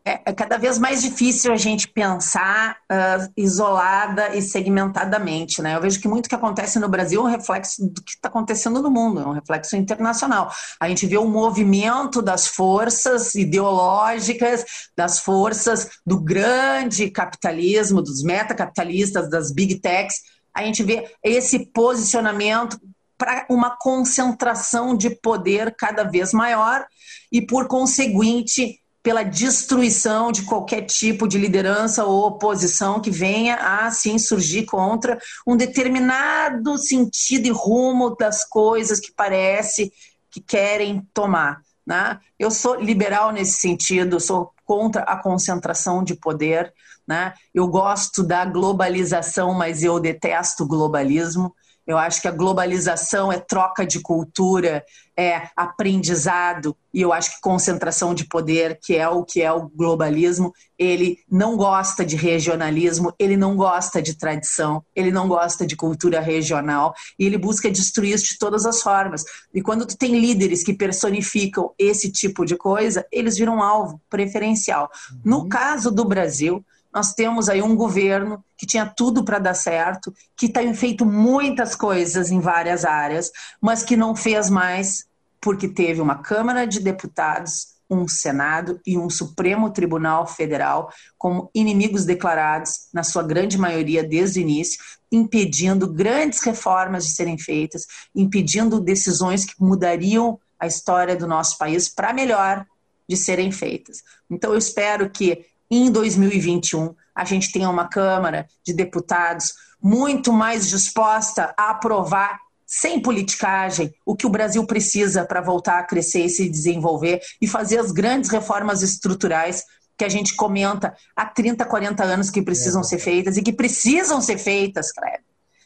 é, 0.10 0.22
é 0.26 0.34
cada 0.34 0.58
vez 0.58 0.80
mais 0.80 1.02
difícil 1.04 1.54
a 1.54 1.56
gente 1.56 1.88
pensar 1.88 2.78
uh, 2.92 3.32
isolada 3.38 4.36
e 4.36 4.42
segmentadamente. 4.42 5.62
Né? 5.62 5.76
Eu 5.76 5.82
vejo 5.82 6.00
que 6.00 6.08
muito 6.08 6.28
que 6.28 6.34
acontece 6.34 6.80
no 6.80 6.90
Brasil 6.90 7.22
é 7.22 7.24
um 7.24 7.32
reflexo 7.32 7.88
do 7.88 8.02
que 8.02 8.14
está 8.14 8.28
acontecendo 8.28 8.82
no 8.82 8.90
mundo, 8.90 9.22
é 9.22 9.26
um 9.28 9.34
reflexo 9.34 9.76
internacional. 9.76 10.52
A 10.80 10.90
gente 10.90 11.06
vê 11.06 11.18
um 11.18 11.30
movimento 11.30 12.22
das 12.22 12.48
forças 12.48 13.36
ideológicas, 13.36 14.66
das 14.98 15.20
forças 15.20 15.90
do 16.06 16.20
grande 16.20 17.12
capitalismo, 17.12 18.02
dos 18.02 18.24
metacapitalistas, 18.24 19.30
das 19.30 19.52
big 19.52 19.80
techs. 19.80 20.22
A 20.54 20.64
gente 20.64 20.82
vê 20.82 21.08
esse 21.24 21.68
posicionamento 21.68 22.80
para 23.16 23.46
uma 23.50 23.78
concentração 23.78 24.96
de 24.96 25.10
poder 25.10 25.76
cada 25.78 26.04
vez 26.04 26.34
maior 26.34 26.88
e, 27.32 27.46
por 27.46 27.68
conseguinte, 27.68 28.80
pela 29.02 29.24
destruição 29.24 30.32
de 30.32 30.44
qualquer 30.44 30.82
tipo 30.82 31.28
de 31.28 31.38
liderança 31.38 32.04
ou 32.04 32.28
oposição 32.28 33.00
que 33.00 33.10
venha 33.10 33.56
a 33.56 33.86
assim 33.88 34.18
surgir 34.18 34.66
contra 34.66 35.18
um 35.48 35.56
determinado 35.56 36.78
sentido 36.78 37.48
e 37.48 37.52
rumo 37.52 38.16
das 38.16 38.44
coisas 38.44 39.00
que 39.00 39.12
parece 39.12 39.92
que 40.30 40.42
querem 40.42 41.08
tomar. 41.14 41.62
Né? 41.86 42.20
Eu 42.38 42.52
sou 42.52 42.76
liberal 42.76 43.32
nesse 43.32 43.60
sentido, 43.60 44.20
sou 44.20 44.52
contra 44.66 45.02
a 45.04 45.18
concentração 45.18 46.04
de 46.04 46.14
poder. 46.16 46.72
Né? 47.08 47.34
Eu 47.54 47.68
gosto 47.68 48.22
da 48.22 48.46
globalização, 48.46 49.54
mas 49.54 49.82
eu 49.82 50.00
detesto 50.00 50.68
globalismo. 50.68 51.56
Eu 51.90 51.98
acho 51.98 52.22
que 52.22 52.28
a 52.28 52.32
globalização 52.32 53.34
é 53.34 53.40
troca 53.40 53.84
de 53.84 54.00
cultura, 54.00 54.86
é 55.18 55.50
aprendizado, 55.58 56.78
e 56.94 57.02
eu 57.02 57.12
acho 57.12 57.32
que 57.32 57.42
concentração 57.42 58.14
de 58.14 58.26
poder, 58.26 58.78
que 58.80 58.96
é 58.96 59.10
o 59.10 59.26
que 59.26 59.42
é 59.42 59.52
o 59.52 59.68
globalismo, 59.68 60.54
ele 60.78 61.18
não 61.28 61.58
gosta 61.58 62.06
de 62.06 62.16
regionalismo, 62.16 63.12
ele 63.18 63.36
não 63.36 63.56
gosta 63.56 64.04
de 64.04 64.16
tradição, 64.16 64.86
ele 64.96 65.12
não 65.12 65.28
gosta 65.28 65.66
de 65.66 65.76
cultura 65.76 66.20
regional, 66.20 66.94
e 67.18 67.26
ele 67.26 67.40
busca 67.40 67.72
destruir 67.72 68.14
isso 68.14 68.34
de 68.34 68.38
todas 68.38 68.68
as 68.68 68.84
formas. 68.84 69.24
E 69.52 69.60
quando 69.60 69.88
tu 69.88 69.98
tem 69.98 70.20
líderes 70.20 70.64
que 70.64 70.76
personificam 70.76 71.74
esse 71.76 72.12
tipo 72.12 72.46
de 72.46 72.56
coisa, 72.56 73.04
eles 73.12 73.36
viram 73.36 73.64
alvo 73.64 74.00
preferencial. 74.08 74.92
No 75.26 75.40
uhum. 75.40 75.50
caso 75.50 75.90
do 75.90 76.06
Brasil, 76.06 76.64
nós 76.94 77.14
temos 77.14 77.50
aí 77.50 77.62
um 77.62 77.76
governo 77.76 78.44
que 78.58 78.66
tinha 78.66 78.86
tudo 78.86 79.24
para 79.24 79.40
dar 79.40 79.54
certo, 79.54 80.14
que 80.36 80.50
tem 80.50 80.74
feito 80.74 81.06
muitas 81.06 81.76
coisas 81.76 82.32
em 82.32 82.40
várias 82.40 82.84
áreas, 82.86 83.32
mas 83.62 83.84
que 83.84 83.96
não 83.96 84.16
fez 84.16 84.50
mais 84.50 85.08
porque 85.42 85.68
teve 85.68 86.02
uma 86.02 86.16
Câmara 86.16 86.66
de 86.66 86.80
Deputados 86.80 87.80
um 87.90 88.08
Senado 88.08 88.80
e 88.86 88.98
um 88.98 89.10
Supremo 89.10 89.72
Tribunal 89.72 90.28
Federal 90.28 90.94
como 91.18 91.50
inimigos 91.56 92.06
declarados, 92.06 92.88
na 92.94 93.04
sua 93.04 93.24
grande 93.24 93.58
maioria 93.58 94.04
desde 94.04 94.40
o 94.40 94.42
início, 94.42 94.80
impedindo 95.12 95.92
grandes 95.92 96.44
reformas 96.44 97.06
de 97.06 97.14
serem 97.14 97.38
feitas, 97.38 97.88
impedindo 98.14 98.80
decisões 98.80 99.44
que 99.44 99.56
mudariam 99.60 100.40
a 100.60 100.68
história 100.68 101.16
do 101.16 101.26
nosso 101.26 101.58
país 101.58 101.90
para 101.90 102.14
melhor 102.14 102.66
de 103.08 103.18
serem 103.18 103.52
feitas. 103.52 104.04
Então, 104.30 104.52
eu 104.52 104.58
espero 104.58 105.10
que 105.10 105.46
em 105.70 105.92
2021 105.92 106.96
a 107.16 107.26
gente 107.26 107.52
tenha 107.52 107.70
uma 107.70 107.88
Câmara 107.88 108.48
de 108.66 108.74
Deputados 108.74 109.54
muito 109.82 110.32
mais 110.32 110.70
disposta 110.70 111.54
a 111.58 111.72
aprovar 111.72 112.40
sem 112.66 113.02
politicagem, 113.02 113.92
o 114.06 114.16
que 114.16 114.28
o 114.28 114.30
Brasil 114.30 114.64
precisa 114.66 115.26
para 115.26 115.42
voltar 115.42 115.80
a 115.80 115.84
crescer 115.84 116.26
e 116.26 116.30
se 116.30 116.48
desenvolver 116.48 117.20
e 117.42 117.48
fazer 117.48 117.80
as 117.80 117.92
grandes 117.92 118.30
reformas 118.30 118.84
estruturais 118.84 119.64
que 119.98 120.06
a 120.06 120.10
gente 120.10 120.36
comenta 120.36 120.96
há 121.16 121.26
30, 121.26 121.66
40 121.66 122.04
anos 122.04 122.30
que 122.30 122.42
precisam 122.42 122.82
é. 122.82 122.84
ser 122.84 123.00
feitas 123.00 123.38
e 123.38 123.42
que 123.42 123.52
precisam 123.52 124.22
ser 124.22 124.38
feitas, 124.38 124.92
Kleber. 124.92 125.22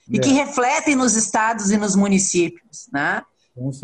E 0.09 0.17
é. 0.17 0.19
que 0.19 0.31
refletem 0.31 0.95
nos 0.95 1.13
estados 1.15 1.71
e 1.71 1.77
nos 1.77 1.95
municípios, 1.95 2.87
né? 2.91 3.21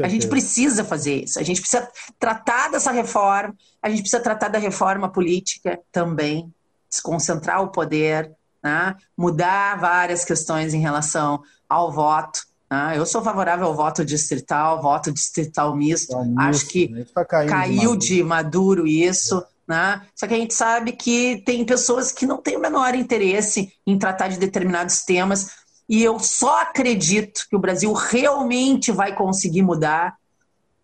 A 0.02 0.08
gente 0.08 0.28
precisa 0.28 0.84
fazer 0.84 1.26
isso. 1.26 1.40
A 1.40 1.44
gente 1.44 1.62
precisa 1.62 1.88
tratar 2.18 2.72
dessa 2.72 2.92
reforma. 2.92 3.54
A 3.82 3.89
gente 3.89 4.02
precisa 4.02 4.22
tratar 4.22 4.50
da 4.50 4.60
reforma 4.60 5.10
política 5.10 5.80
também, 5.92 6.54
desconcentrar 6.89 7.62
o 7.62 7.72
poder, 7.72 8.32
né? 8.63 8.96
mudar 9.18 9.80
várias 9.80 10.26
questões 10.26 10.74
em 10.74 10.80
relação 10.82 11.42
ao 11.68 11.92
voto. 11.92 12.42
Ah, 12.70 12.96
eu 12.96 13.06
sou 13.06 13.24
favorável 13.24 13.65
ao 13.65 13.76
voto 13.76 14.06
distrital, 14.06 14.82
voto 14.82 15.12
distrital 15.12 15.76
misto. 15.76 16.15
É 16.15 16.44
Acho 16.44 16.68
que 16.68 16.88
né? 16.89 17.06
tá 17.13 17.26
caiu 17.26 17.48
de 17.48 17.78
maduro. 17.86 18.00
de 18.00 18.24
maduro 18.24 18.88
isso. 18.88 19.44
Né? 19.68 20.02
Só 20.15 20.28
que 20.28 20.34
a 20.34 20.38
gente 20.38 20.54
sabe 20.54 20.92
que 20.92 21.42
tem 21.46 21.63
pessoas 21.65 22.12
que 22.12 22.26
não 22.26 22.42
têm 22.42 22.58
o 22.58 22.62
menor 22.62 22.96
interesse 22.96 23.72
em 23.86 23.98
tratar 23.98 24.28
de 24.28 24.38
determinados 24.38 25.04
temas. 25.04 25.52
E 25.88 26.04
eu 26.04 26.20
só 26.20 26.62
acredito 26.62 27.48
que 27.50 27.56
o 27.56 27.60
Brasil 27.60 27.92
realmente 27.94 28.92
vai 28.92 29.15
conseguir 29.15 29.63
mudar 29.63 30.19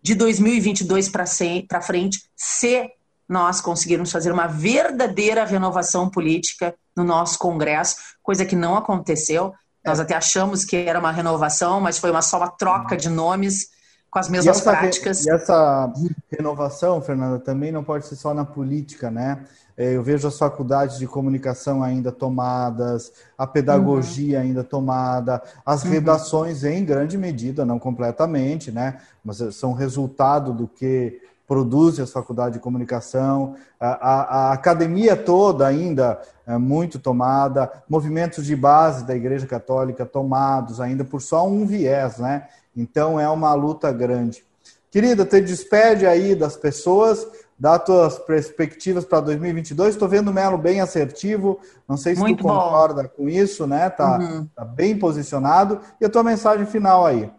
de 0.06 0.14
2022 0.14 1.08
para 1.08 1.80
frente 1.82 2.30
se 2.36 2.88
nós 3.28 3.60
conseguirmos 3.60 4.12
fazer 4.12 4.30
uma 4.30 4.46
verdadeira 4.46 5.44
renovação 5.44 6.08
política 6.08 6.76
no 6.94 7.02
nosso 7.02 7.36
Congresso, 7.40 7.96
coisa 8.22 8.44
que 8.44 8.54
não 8.54 8.76
aconteceu. 8.76 9.52
Nós 9.84 9.98
até 9.98 10.14
achamos 10.14 10.64
que 10.64 10.76
era 10.76 11.00
uma 11.00 11.10
renovação, 11.10 11.80
mas 11.80 11.98
foi 11.98 12.12
uma 12.12 12.22
só 12.22 12.36
uma 12.36 12.48
troca 12.48 12.96
de 12.96 13.08
nomes 13.08 13.70
com 14.08 14.20
as 14.20 14.28
mesmas 14.28 14.56
e 14.56 14.60
essa, 14.60 14.70
práticas. 14.70 15.26
E 15.26 15.30
essa 15.30 15.92
renovação, 16.30 17.02
Fernanda, 17.02 17.40
também 17.40 17.72
não 17.72 17.82
pode 17.82 18.06
ser 18.06 18.14
só 18.14 18.32
na 18.32 18.44
política, 18.44 19.10
né? 19.10 19.44
É, 19.76 19.94
eu 19.94 20.02
vejo 20.02 20.26
as 20.26 20.38
faculdades 20.38 20.98
de 20.98 21.06
comunicação 21.06 21.82
ainda 21.82 22.10
tomadas, 22.10 23.12
a 23.36 23.46
pedagogia 23.46 24.38
uhum. 24.38 24.44
ainda 24.44 24.64
tomada, 24.64 25.42
as 25.64 25.84
uhum. 25.84 25.90
redações 25.90 26.64
em 26.64 26.84
grande 26.84 27.18
medida, 27.18 27.64
não 27.64 27.78
completamente, 27.78 28.72
né? 28.72 28.98
Mas 29.22 29.38
são 29.54 29.74
resultado 29.74 30.52
do 30.52 30.66
que 30.66 31.20
produzem 31.46 32.02
as 32.02 32.10
faculdades 32.10 32.54
de 32.54 32.58
comunicação, 32.58 33.54
a, 33.78 33.88
a, 33.88 34.22
a, 34.22 34.52
academia 34.52 35.16
toda 35.16 35.66
ainda 35.66 36.20
é 36.46 36.58
muito 36.58 36.98
tomada, 36.98 37.70
movimentos 37.88 38.44
de 38.44 38.56
base 38.56 39.04
da 39.04 39.14
Igreja 39.14 39.46
Católica 39.46 40.04
tomados 40.04 40.80
ainda 40.80 41.04
por 41.04 41.22
só 41.22 41.46
um 41.46 41.64
viés, 41.64 42.18
né? 42.18 42.48
Então 42.76 43.20
é 43.20 43.28
uma 43.28 43.54
luta 43.54 43.92
grande. 43.92 44.44
Querida, 44.90 45.24
te 45.24 45.40
despede 45.40 46.06
aí 46.06 46.34
das 46.34 46.56
pessoas, 46.56 47.26
dá 47.58 47.78
tuas 47.78 48.18
perspectivas 48.18 49.04
para 49.04 49.20
2022. 49.20 49.94
Estou 49.94 50.08
vendo 50.08 50.28
o 50.28 50.34
Melo 50.34 50.58
bem 50.58 50.80
assertivo, 50.80 51.60
não 51.88 51.96
sei 51.96 52.14
se 52.14 52.20
muito 52.20 52.38
tu 52.38 52.44
concorda 52.44 53.04
bom. 53.04 53.08
com 53.08 53.28
isso, 53.28 53.66
né? 53.66 53.88
Tá, 53.90 54.18
uhum. 54.18 54.46
tá 54.54 54.64
bem 54.64 54.98
posicionado. 54.98 55.80
E 56.00 56.04
a 56.04 56.10
tua 56.10 56.22
mensagem 56.22 56.66
final 56.66 57.06
aí. 57.06 57.30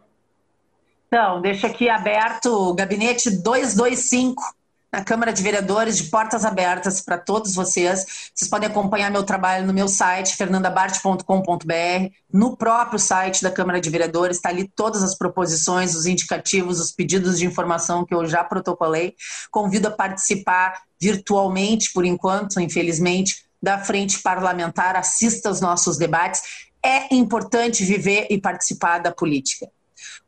Então, 1.08 1.42
deixa 1.42 1.68
aqui 1.68 1.90
aberto 1.90 2.48
o 2.48 2.74
gabinete 2.74 3.30
225 3.30 4.44
na 4.92 5.04
Câmara 5.04 5.34
de 5.34 5.44
Vereadores, 5.44 5.98
de 5.98 6.06
portas 6.06 6.46
abertas 6.46 7.02
para 7.02 7.18
todos 7.18 7.54
vocês. 7.54 8.06
Vocês 8.34 8.50
podem 8.50 8.70
acompanhar 8.70 9.12
meu 9.12 9.24
trabalho 9.24 9.66
no 9.68 9.74
meu 9.74 9.88
site, 9.88 10.36
fernandabart.com.br, 10.36 12.14
no 12.32 12.56
próprio 12.56 12.98
site 12.98 13.44
da 13.44 13.52
Câmara 13.52 13.82
de 13.82 13.90
Vereadores, 13.90 14.38
está 14.38 14.50
ali 14.50 14.68
todas 14.76 15.04
as 15.04 15.18
proposições, 15.18 15.96
os 15.96 16.06
indicativos, 16.06 16.80
os 16.80 16.92
pedidos 16.92 17.38
de 17.38 17.46
informação 17.46 18.06
que 18.06 18.14
eu 18.14 18.26
já 18.26 18.44
protocolei. 18.44 19.16
Convido 19.52 19.90
a 19.90 19.92
participar 19.92 20.82
virtualmente, 21.00 21.92
por 21.94 22.06
enquanto, 22.06 22.60
infelizmente, 22.60 23.46
da 23.62 23.80
frente 23.80 24.20
parlamentar, 24.22 24.96
assista 24.96 25.50
aos 25.50 25.60
nossos 25.60 25.98
debates. 25.98 26.42
É 26.84 27.14
importante 27.14 27.84
viver 27.84 28.28
e 28.30 28.40
participar 28.40 29.00
da 29.00 29.12
política 29.12 29.68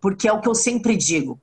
porque 0.01 0.27
é 0.27 0.33
o 0.33 0.41
que 0.41 0.47
eu 0.47 0.55
sempre 0.55 0.95
digo. 0.95 1.39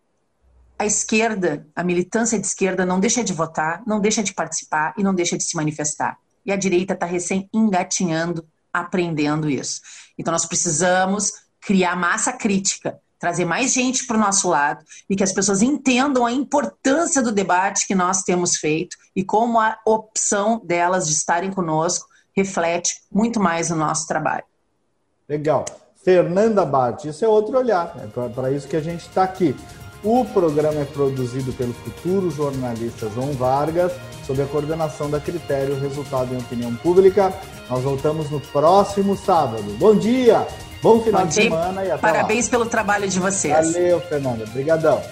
A 0.79 0.85
esquerda, 0.85 1.67
a 1.75 1.83
militância 1.83 2.39
de 2.39 2.47
esquerda 2.47 2.85
não 2.85 3.01
deixa 3.01 3.25
de 3.25 3.33
votar, 3.33 3.83
não 3.87 3.99
deixa 3.99 4.23
de 4.23 4.35
participar 4.35 4.95
e 4.99 5.03
não 5.03 5.15
deixa 5.15 5.37
de 5.37 5.45
se 5.45 5.57
manifestar. 5.57 6.19
E 6.45 6.53
a 6.53 6.57
direita 6.57 6.93
está 6.93 7.07
recém 7.07 7.49
engatinhando, 7.53 8.47
aprendendo 8.73 9.49
isso. 9.49 9.81
Então 10.19 10.33
nós 10.33 10.45
precisamos 10.45 11.33
criar 11.61 11.97
massa 11.97 12.33
crítica, 12.33 12.99
trazer 13.19 13.45
mais 13.47 13.73
gente 13.73 14.07
para 14.07 14.17
o 14.17 14.21
nosso 14.21 14.49
lado 14.49 14.85
e 15.09 15.17
que 15.17 15.25
as 15.25 15.33
pessoas 15.33 15.63
entendam 15.63 16.27
a 16.27 16.33
importância 16.33 17.23
do 17.23 17.33
debate 17.33 17.87
que 17.87 17.95
nós 17.95 18.23
temos 18.23 18.57
feito 18.57 18.97
e 19.15 19.25
como 19.25 19.59
a 19.59 19.79
opção 19.87 20.61
delas 20.65 21.07
de 21.07 21.15
estarem 21.15 21.51
conosco 21.51 22.07
reflete 22.37 23.01
muito 23.11 23.41
mais 23.41 23.71
o 23.71 23.77
nosso 23.77 24.07
trabalho. 24.07 24.45
Legal. 25.27 25.65
Fernanda 26.05 26.65
Bart. 26.65 27.05
Isso 27.05 27.25
é 27.25 27.29
outro 27.29 27.59
olhar, 27.59 27.97
é 27.97 28.29
para 28.29 28.53
isso 28.53 28.69
que 28.69 28.77
a 28.77 28.81
gente 28.81 29.09
está 29.09 29.25
aqui. 29.25 29.57
O 30.07 30.25
programa 30.25 30.83
é 30.83 30.85
produzido 30.85 31.53
pelo 31.55 31.73
futuro 31.75 32.31
jornalista 32.31 33.11
João 33.13 33.33
Vargas, 33.33 33.91
sob 34.25 34.41
a 34.41 34.47
coordenação 34.47 35.11
da 35.11 35.19
Critério 35.19 35.77
Resultado 35.81 36.33
em 36.33 36.39
Opinião 36.39 36.73
Pública. 36.77 37.35
Nós 37.69 37.83
voltamos 37.83 38.31
no 38.31 38.39
próximo 38.39 39.17
sábado. 39.17 39.65
Bom 39.81 39.97
dia, 39.97 40.47
bom 40.81 41.01
final 41.01 41.23
bom 41.23 41.27
dia. 41.27 41.43
de 41.43 41.49
semana 41.51 41.85
e 41.85 41.91
até 41.91 42.01
Parabéns 42.01 42.45
lá. 42.45 42.51
pelo 42.53 42.67
trabalho 42.67 43.09
de 43.09 43.19
vocês. 43.19 43.73
Valeu, 43.73 44.01
Fernanda. 44.03 44.45
Obrigadão. 44.45 45.03